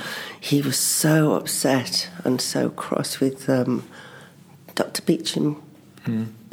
He 0.41 0.63
was 0.63 0.79
so 0.79 1.33
upset 1.35 2.09
and 2.25 2.41
so 2.41 2.71
cross 2.71 3.19
with 3.19 3.49
um, 3.49 3.83
Dr. 4.77 5.03
Beecham 5.03 5.61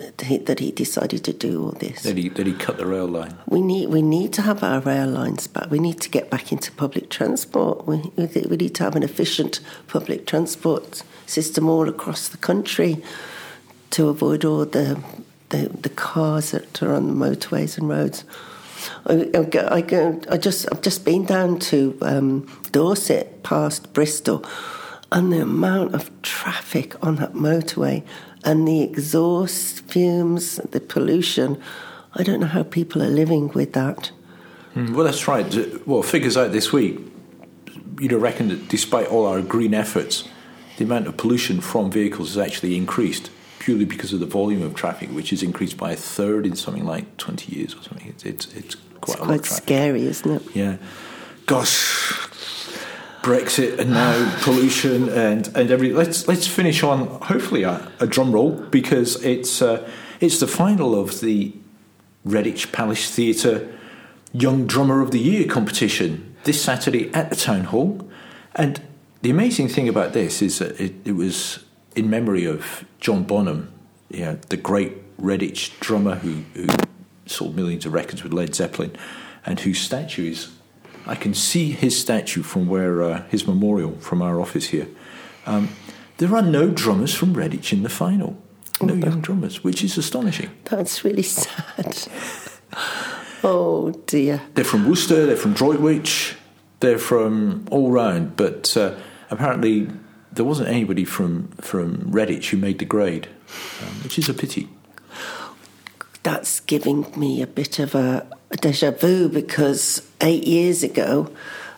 that, 0.02 0.22
he, 0.22 0.38
that 0.38 0.60
he 0.60 0.72
decided 0.72 1.24
to 1.24 1.34
do 1.34 1.64
all 1.64 1.72
this. 1.72 2.04
that 2.04 2.18
he 2.18 2.30
that 2.30 2.48
he 2.48 2.54
cut 2.54 2.78
the 2.78 2.86
rail 2.86 3.08
line? 3.08 3.38
We 3.48 3.62
need 3.62 3.90
we 3.90 4.02
need 4.02 4.34
to 4.34 4.42
have 4.42 4.64
our 4.64 4.80
rail 4.82 5.08
lines 5.08 5.48
back. 5.48 5.70
We 5.70 5.80
need 5.80 6.02
to 6.02 6.10
get 6.10 6.30
back 6.30 6.52
into 6.52 6.72
public 6.72 7.10
transport. 7.10 7.88
We 7.88 8.12
we 8.16 8.28
we 8.50 8.58
need 8.58 8.76
to 8.76 8.84
have 8.84 8.96
an 8.96 9.04
efficient 9.04 9.60
public 9.88 10.26
transport 10.26 11.04
system 11.26 11.70
all 11.70 11.88
across 11.88 12.28
the 12.28 12.38
country 12.38 13.04
to 13.92 14.10
avoid 14.10 14.44
all 14.46 14.66
the 14.66 15.02
the, 15.50 15.70
the 15.82 15.90
cars 15.90 16.52
that 16.52 16.82
are 16.82 16.94
on 16.94 17.08
the 17.08 17.14
motorways 17.14 17.78
and 17.78 17.88
roads. 17.90 18.24
I, 19.06 19.30
I, 19.36 19.44
go, 19.44 19.68
I, 19.70 19.82
go, 19.82 20.20
I 20.30 20.38
just 20.38 20.68
I've 20.72 20.82
just 20.82 21.06
been 21.06 21.26
down 21.26 21.60
to 21.60 21.98
um, 22.02 22.48
Dorset 22.72 23.44
past 23.44 23.94
Bristol, 23.94 24.44
and 25.12 25.32
the 25.32 25.42
amount 25.42 25.94
of 25.94 26.10
traffic 26.22 26.96
on 27.06 27.18
that 27.18 27.34
motorway 27.34 28.04
and 28.44 28.68
the 28.68 28.82
exhaust 28.82 29.82
fumes, 29.86 30.58
the 30.58 30.80
pollution. 30.80 31.62
I 32.14 32.24
don't 32.24 32.40
know 32.40 32.48
how 32.48 32.64
people 32.64 33.02
are 33.02 33.10
living 33.10 33.50
with 33.50 33.74
that. 33.74 34.12
Mm, 34.76 34.96
well, 34.96 35.06
that's 35.06 35.28
right. 35.28 35.88
Well, 35.88 36.04
figures 36.04 36.38
out 36.38 36.52
this 36.52 36.72
week, 36.72 37.00
you'd 38.00 38.12
have 38.12 38.22
reckoned 38.22 38.52
that 38.52 38.68
despite 38.68 39.08
all 39.08 39.26
our 39.26 39.42
green 39.42 39.74
efforts, 39.74 40.28
the 40.78 40.86
amount 40.86 41.08
of 41.08 41.18
pollution 41.18 41.62
from 41.62 41.92
vehicles 41.92 42.36
has 42.36 42.38
actually 42.38 42.76
increased 42.76 43.30
purely 43.60 43.86
because 43.86 44.12
of 44.12 44.20
the 44.20 44.26
volume 44.26 44.64
of 44.64 44.74
traffic, 44.74 45.10
which 45.10 45.30
has 45.30 45.44
increased 45.44 45.78
by 45.78 45.92
a 45.92 45.96
third 45.96 46.46
in 46.48 46.56
something 46.56 46.86
like 46.86 47.18
20 47.18 47.56
years 47.56 47.76
or 47.76 47.84
something. 47.84 48.08
It's, 48.08 48.26
it's, 48.26 48.54
it's 48.54 48.76
quite 49.02 49.14
it's 49.14 49.14
a 49.14 49.18
quite 49.18 49.30
lot 49.30 49.46
scary, 49.46 50.06
isn't 50.06 50.32
it? 50.32 50.56
Yeah. 50.56 50.78
Gosh, 51.46 52.31
Brexit 53.22 53.78
and 53.78 53.92
now 53.92 54.40
pollution 54.42 55.10
and 55.10 55.48
and 55.56 55.70
every. 55.70 55.94
Let's 55.94 56.28
let's 56.28 56.48
finish 56.48 56.84
on 56.84 57.08
hopefully 57.22 57.64
a, 57.64 57.92
a 58.00 58.08
drum 58.08 58.32
roll 58.32 58.52
because 58.52 59.24
it's 59.24 59.62
uh, 59.62 59.88
it's 60.20 60.40
the 60.40 60.48
final 60.48 61.00
of 61.00 61.22
the 61.22 61.54
Redditch 62.26 62.72
Palace 62.72 63.14
Theatre 63.14 63.72
Young 64.34 64.66
Drummer 64.66 65.02
of 65.02 65.12
the 65.12 65.20
Year 65.20 65.48
competition 65.48 66.36
this 66.44 66.62
Saturday 66.62 67.14
at 67.14 67.30
the 67.30 67.36
Town 67.36 67.66
Hall, 67.66 68.10
and 68.56 68.82
the 69.22 69.30
amazing 69.30 69.68
thing 69.68 69.88
about 69.88 70.14
this 70.14 70.42
is 70.42 70.60
that 70.60 70.80
it, 70.80 70.96
it 71.06 71.12
was 71.12 71.64
in 71.96 72.10
memory 72.10 72.46
of 72.46 72.86
John 73.00 73.24
Bonham, 73.24 73.72
yeah, 74.10 74.38
the 74.50 74.58
great 74.58 75.18
Redditch 75.18 75.80
drummer 75.80 76.16
who, 76.16 76.44
who 76.56 76.68
sold 77.28 77.56
millions 77.56 77.86
of 77.86 77.94
records 77.94 78.24
with 78.24 78.34
Led 78.34 78.56
Zeppelin, 78.56 78.96
and 79.46 79.60
whose 79.60 79.80
statue 79.80 80.32
is 80.32 80.52
I 81.06 81.16
can 81.16 81.34
see 81.34 81.72
his 81.72 82.00
statue 82.00 82.44
from 82.44 82.68
where 82.68 83.02
uh, 83.02 83.24
his 83.30 83.48
memorial 83.48 83.98
from 84.00 84.22
our 84.22 84.40
office 84.40 84.68
here. 84.68 84.88
Um, 85.46 85.70
there 86.18 86.36
are 86.36 86.42
no 86.42 86.70
drummers 86.70 87.14
from 87.14 87.34
Redditch 87.34 87.74
in 87.74 87.84
the 87.84 87.90
final. 87.90 88.38
No 88.82 88.94
young 88.94 89.22
drummers, 89.22 89.64
which 89.64 89.84
is 89.84 89.98
astonishing. 89.98 90.50
That's 90.66 91.04
really 91.04 91.24
sad. 91.24 91.98
oh 93.44 93.92
dear. 94.08 94.42
They're 94.54 94.64
from 94.64 94.88
Worcester, 94.90 95.26
they're 95.26 95.36
from 95.36 95.54
Droitwich, 95.54 96.36
they're 96.80 96.98
from 96.98 97.68
all 97.70 97.92
round, 97.92 98.38
but 98.38 98.76
uh, 98.76 98.96
apparently 99.30 99.90
there 100.32 100.46
wasn't 100.46 100.70
anybody 100.70 101.06
from, 101.06 101.50
from 101.60 102.12
Redditch 102.12 102.50
who 102.50 102.58
made 102.58 102.80
the 102.80 102.86
grade, 102.86 103.28
um, 103.82 104.04
which 104.04 104.18
is 104.18 104.30
a 104.30 104.34
pity. 104.34 104.68
That's 106.24 106.60
giving 106.60 107.08
me 107.20 107.42
a 107.42 107.48
bit 107.48 107.80
of 107.80 107.96
a, 107.96 108.28
deja 108.60 108.92
vu 108.92 109.30
because 109.30 110.08
eight 110.20 110.46
years 110.46 110.84
ago 110.84 111.32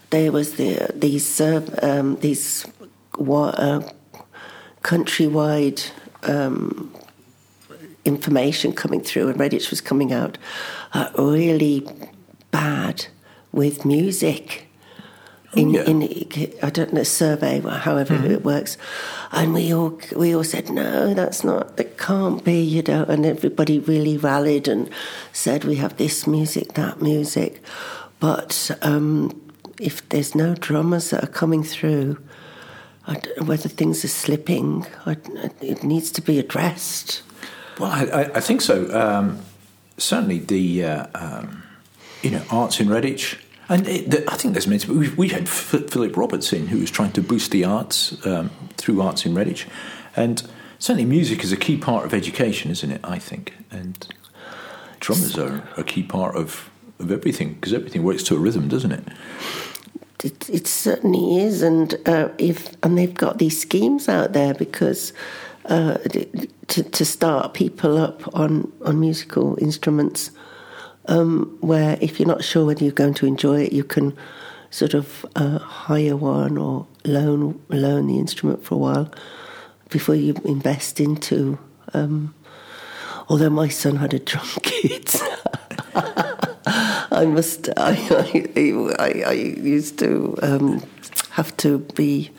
there 0.09 0.31
was 0.31 0.55
the, 0.55 0.91
these 0.93 1.39
uh, 1.39 1.61
um, 1.81 2.17
these 2.17 2.65
uh, 3.19 3.81
countrywide 4.83 5.89
um, 6.23 6.93
information 8.05 8.73
coming 8.73 9.01
through, 9.01 9.29
and 9.29 9.39
Redditch 9.39 9.69
was 9.69 9.81
coming 9.81 10.11
out 10.11 10.37
uh, 10.93 11.09
really 11.17 11.87
bad 12.51 13.07
with 13.51 13.85
music. 13.85 14.67
In, 15.55 15.69
yeah. 15.69 15.83
in 15.83 16.01
I 16.63 16.69
don't 16.71 16.93
know 16.93 17.03
survey, 17.03 17.59
however 17.59 18.15
it 18.15 18.43
works, 18.43 18.77
and 19.31 19.53
we 19.53 19.73
all 19.73 19.99
we 20.15 20.35
all 20.35 20.43
said 20.43 20.69
no, 20.69 21.13
that's 21.13 21.43
not, 21.43 21.79
it 21.79 21.97
can't 21.97 22.43
be, 22.43 22.59
you 22.61 22.81
know, 22.81 23.03
and 23.03 23.25
everybody 23.25 23.79
really 23.79 24.17
rallied 24.17 24.67
and 24.67 24.89
said 25.31 25.63
we 25.63 25.75
have 25.75 25.97
this 25.97 26.25
music, 26.25 26.73
that 26.73 27.01
music, 27.01 27.61
but 28.19 28.71
um, 28.81 29.39
if 29.79 30.07
there's 30.09 30.33
no 30.33 30.55
drummers 30.55 31.11
that 31.11 31.23
are 31.23 31.27
coming 31.27 31.63
through, 31.63 32.17
I 33.05 33.15
don't 33.15 33.37
know 33.41 33.45
whether 33.45 33.69
things 33.69 34.05
are 34.05 34.09
slipping. 34.09 34.85
I, 35.05 35.17
it 35.61 35.83
needs 35.83 36.09
to 36.11 36.21
be 36.21 36.39
addressed. 36.39 37.21
Well, 37.79 37.91
I, 37.91 38.31
I 38.35 38.39
think 38.39 38.61
so. 38.61 38.89
Um, 38.97 39.39
certainly, 39.97 40.39
the 40.39 40.85
uh, 40.85 41.07
um, 41.15 41.63
you 42.21 42.31
know 42.31 42.43
arts 42.49 42.79
in 42.79 42.87
Redditch, 42.87 43.37
and 43.69 43.87
it, 43.87 44.11
the, 44.11 44.31
I 44.31 44.35
think 44.35 44.53
there's 44.53 44.65
be. 44.65 44.93
We, 44.93 45.09
we 45.09 45.29
had 45.29 45.43
F- 45.43 45.89
Philip 45.89 46.15
Roberts 46.17 46.53
in, 46.53 46.67
who 46.67 46.79
was 46.79 46.91
trying 46.91 47.11
to 47.13 47.21
boost 47.21 47.51
the 47.51 47.63
arts 47.63 48.25
um, 48.25 48.49
through 48.77 49.01
arts 49.01 49.25
in 49.25 49.33
Redditch, 49.33 49.67
and 50.15 50.43
certainly 50.79 51.05
music 51.05 51.43
is 51.43 51.51
a 51.51 51.57
key 51.57 51.77
part 51.77 52.05
of 52.05 52.13
education, 52.13 52.71
isn't 52.71 52.91
it? 52.91 53.01
I 53.03 53.19
think, 53.19 53.53
and 53.71 54.07
drummers 54.99 55.37
are 55.37 55.67
a 55.77 55.83
key 55.83 56.03
part 56.03 56.35
of 56.35 56.69
of 56.99 57.11
everything 57.11 57.53
because 57.53 57.73
everything 57.73 58.03
works 58.03 58.23
to 58.23 58.35
a 58.35 58.39
rhythm, 58.39 58.67
doesn't 58.67 58.91
it? 58.91 59.07
It, 60.23 60.49
it 60.49 60.67
certainly 60.67 61.39
is, 61.39 61.61
and 61.61 61.95
uh, 62.05 62.29
if 62.37 62.75
and 62.83 62.97
they've 62.97 63.13
got 63.13 63.39
these 63.39 63.59
schemes 63.59 64.07
out 64.07 64.33
there 64.33 64.53
because 64.53 65.13
uh, 65.65 65.97
to, 66.67 66.83
to 66.83 67.05
start 67.05 67.53
people 67.53 67.97
up 67.97 68.35
on 68.35 68.71
on 68.85 68.99
musical 68.99 69.57
instruments, 69.61 70.31
um, 71.07 71.57
where 71.61 71.97
if 72.01 72.19
you're 72.19 72.27
not 72.27 72.43
sure 72.43 72.65
whether 72.65 72.83
you're 72.83 72.93
going 72.93 73.13
to 73.15 73.25
enjoy 73.25 73.63
it, 73.63 73.73
you 73.73 73.83
can 73.83 74.15
sort 74.69 74.93
of 74.93 75.25
uh, 75.35 75.59
hire 75.59 76.15
one 76.15 76.57
or 76.57 76.87
loan 77.05 77.61
loan 77.69 78.07
the 78.07 78.17
instrument 78.17 78.63
for 78.63 78.75
a 78.75 78.77
while 78.77 79.13
before 79.89 80.15
you 80.15 80.33
invest 80.45 80.99
into. 80.99 81.59
Um, 81.93 82.33
although 83.29 83.49
my 83.49 83.67
son 83.67 83.97
had 83.97 84.13
a 84.13 84.19
drum 84.19 84.47
kit. 84.63 85.21
I 85.95 87.25
must. 87.27 87.69
I, 87.77 87.95
I, 88.97 89.23
I 89.27 89.31
used 89.33 89.99
to 89.99 90.35
um, 90.41 90.83
have 91.31 91.55
to 91.57 91.79
be 91.95 92.31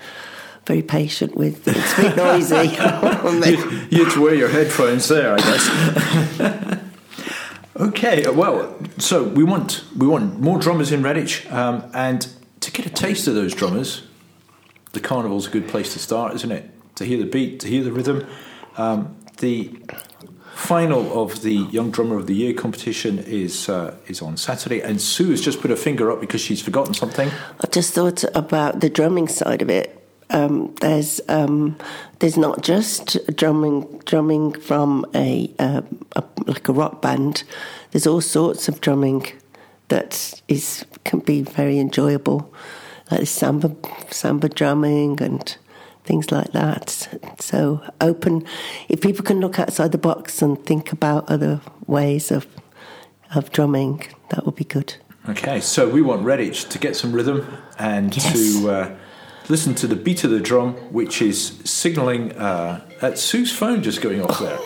very 0.66 0.83
patient 0.83 1.37
with. 1.37 1.66
It's 1.68 1.96
bit 1.96 2.16
noisy. 2.16 2.55
you, 3.50 3.87
you 3.90 4.05
had 4.05 4.14
to 4.14 4.20
wear 4.20 4.35
your 4.35 4.48
headphones 4.48 5.09
there, 5.09 5.35
I 5.35 5.37
guess. 5.37 5.68
okay, 7.85 8.29
well, 8.31 8.77
so 8.99 9.23
we 9.23 9.44
want 9.44 9.85
we 9.97 10.07
want 10.07 10.40
more 10.40 10.59
drummers 10.59 10.92
in 10.92 11.03
Redditch, 11.03 11.51
um, 11.53 11.90
and 11.94 12.29
to 12.61 12.70
get 12.70 12.87
a 12.87 12.90
taste 12.90 13.27
of 13.29 13.35
those 13.35 13.55
drummers, 13.55 14.03
the 14.92 15.01
carnival's 15.01 15.47
a 15.47 15.51
good 15.51 15.68
place 15.68 15.92
to 15.92 15.99
start, 15.99 16.35
isn't 16.35 16.53
it? 16.53 16.70
To 16.97 17.05
hear 17.05 17.18
the 17.18 17.27
beat, 17.27 17.61
to 17.61 17.68
hear 17.68 17.83
the 17.83 17.92
rhythm. 17.92 18.27
Um, 18.77 19.16
the 19.38 19.77
final 20.55 21.23
of 21.23 21.42
the 21.42 21.55
Young 21.55 21.90
Drummer 21.90 22.16
of 22.16 22.27
the 22.27 22.35
Year 22.35 22.55
competition 22.55 23.18
is 23.18 23.68
uh, 23.68 23.97
is 24.07 24.23
on 24.23 24.37
Saturday, 24.37 24.81
and 24.81 25.01
Sue 25.01 25.31
has 25.31 25.40
just 25.40 25.61
put 25.61 25.70
her 25.70 25.77
finger 25.77 26.11
up 26.11 26.20
because 26.20 26.40
she's 26.40 26.62
forgotten 26.62 26.94
something. 26.94 27.31
I 27.61 27.66
just 27.68 27.94
thought 27.94 28.25
about 28.35 28.81
the 28.81 28.88
drumming 28.88 29.29
side 29.29 29.62
of 29.62 29.70
it. 29.70 30.03
Um, 30.30 30.74
there's 30.80 31.20
um, 31.28 31.76
there's 32.18 32.37
not 32.37 32.62
just 32.62 33.18
drumming 33.37 33.98
drumming 34.06 34.52
from 34.60 35.04
a, 35.14 35.52
uh, 35.58 35.82
a, 36.16 36.24
like 36.46 36.68
a 36.68 36.72
rock 36.72 37.02
band. 37.02 37.44
There's 37.90 38.06
all 38.06 38.20
sorts 38.20 38.68
of 38.68 38.80
drumming 38.80 39.26
that 39.88 40.40
is 40.48 40.84
can 41.04 41.20
be 41.20 41.42
very 41.42 41.78
enjoyable, 41.78 42.52
like 43.10 43.26
samba 43.26 43.76
samba 44.10 44.48
drumming 44.48 45.20
and 45.20 45.56
things 46.04 46.30
like 46.32 46.52
that. 46.52 47.08
So 47.40 47.82
open, 48.00 48.44
if 48.88 49.00
people 49.00 49.24
can 49.24 49.40
look 49.40 49.58
outside 49.58 49.92
the 49.92 49.98
box 49.98 50.42
and 50.42 50.64
think 50.64 50.92
about 50.92 51.28
other 51.30 51.60
ways 51.87 52.30
of 52.30 52.46
of 53.34 53.50
drumming, 53.52 54.06
that 54.30 54.44
would 54.46 54.56
be 54.56 54.64
good. 54.64 54.94
Okay, 55.28 55.60
so 55.60 55.88
we 55.88 56.02
want 56.02 56.22
Redditch 56.22 56.68
to 56.68 56.78
get 56.78 56.96
some 56.96 57.12
rhythm 57.12 57.46
and 57.78 58.14
Yes. 58.14 58.32
to 58.32 58.70
uh, 58.70 58.96
listen 59.48 59.74
to 59.76 59.87
the 59.87 59.96
beat 59.96 60.24
of 60.24 60.30
the 60.30 60.40
drum, 60.40 60.74
which 60.92 61.20
is 61.20 61.59
signalling 61.64 62.33
uh, 62.33 62.85
at 63.02 63.18
Sue's 63.18 63.52
phone 63.52 63.83
just 63.83 64.00
going 64.00 64.22
off 64.22 64.38
there. 64.38 64.59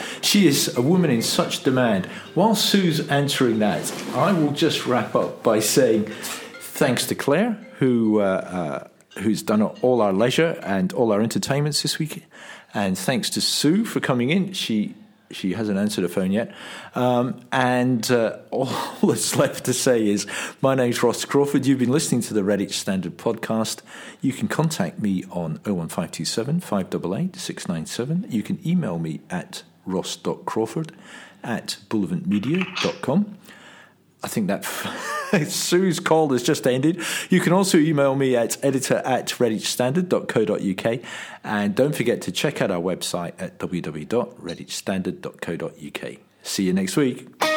she 0.22 0.46
is 0.46 0.76
a 0.76 0.82
woman 0.82 1.10
in 1.10 1.22
such 1.22 1.62
demand. 1.62 2.06
While 2.34 2.54
Sue's 2.54 3.08
answering 3.08 3.58
that, 3.60 3.92
I 4.14 4.32
will 4.32 4.52
just 4.52 4.86
wrap 4.86 5.14
up 5.14 5.42
by 5.42 5.60
saying 5.60 6.06
thanks 6.60 7.06
to 7.06 7.14
Claire, 7.14 7.52
who. 7.78 8.20
Uh, 8.20 8.24
uh, 8.24 8.86
Who's 9.18 9.42
done 9.42 9.60
all 9.60 10.00
our 10.00 10.12
leisure 10.12 10.58
and 10.62 10.92
all 10.92 11.12
our 11.12 11.20
entertainments 11.20 11.82
this 11.82 11.98
week, 11.98 12.24
and 12.72 12.96
thanks 12.96 13.28
to 13.30 13.40
Sue 13.40 13.84
for 13.84 13.98
coming 13.98 14.30
in. 14.30 14.52
She 14.52 14.94
she 15.30 15.52
hasn't 15.52 15.78
answered 15.78 16.02
her 16.02 16.08
phone 16.08 16.32
yet. 16.32 16.54
Um, 16.94 17.40
and 17.52 18.10
uh, 18.10 18.38
all 18.50 18.66
that's 19.02 19.36
left 19.36 19.64
to 19.66 19.72
say 19.72 20.06
is 20.06 20.26
my 20.60 20.74
name's 20.74 21.02
Ross 21.02 21.24
Crawford. 21.24 21.66
You've 21.66 21.78
been 21.78 21.92
listening 21.92 22.20
to 22.22 22.34
the 22.34 22.42
Redditch 22.42 22.72
Standard 22.72 23.16
podcast. 23.16 23.82
You 24.20 24.32
can 24.32 24.48
contact 24.48 25.00
me 25.00 25.24
on 25.30 25.60
01527 25.64 26.60
588 26.60 27.36
697. 27.36 28.26
You 28.28 28.42
can 28.42 28.58
email 28.66 28.98
me 28.98 29.20
at 29.30 29.62
ross.crawford 29.86 30.92
at 31.42 31.78
bullivantmedia.com. 31.88 33.38
I 34.22 34.28
think 34.28 34.48
that 34.48 34.64
Sue's 35.48 36.00
call 36.00 36.28
has 36.30 36.42
just 36.42 36.66
ended. 36.66 37.00
You 37.30 37.40
can 37.40 37.52
also 37.52 37.78
email 37.78 38.14
me 38.14 38.36
at 38.36 38.62
editor 38.62 38.98
at 38.98 39.28
redditchstandard.co.uk 39.28 41.00
and 41.44 41.74
don't 41.74 41.94
forget 41.94 42.20
to 42.22 42.32
check 42.32 42.60
out 42.60 42.70
our 42.70 42.80
website 42.80 43.32
at 43.38 43.58
www.redditchstandard.co.uk. 43.58 46.16
See 46.42 46.64
you 46.64 46.72
next 46.72 46.96
week. 46.96 47.49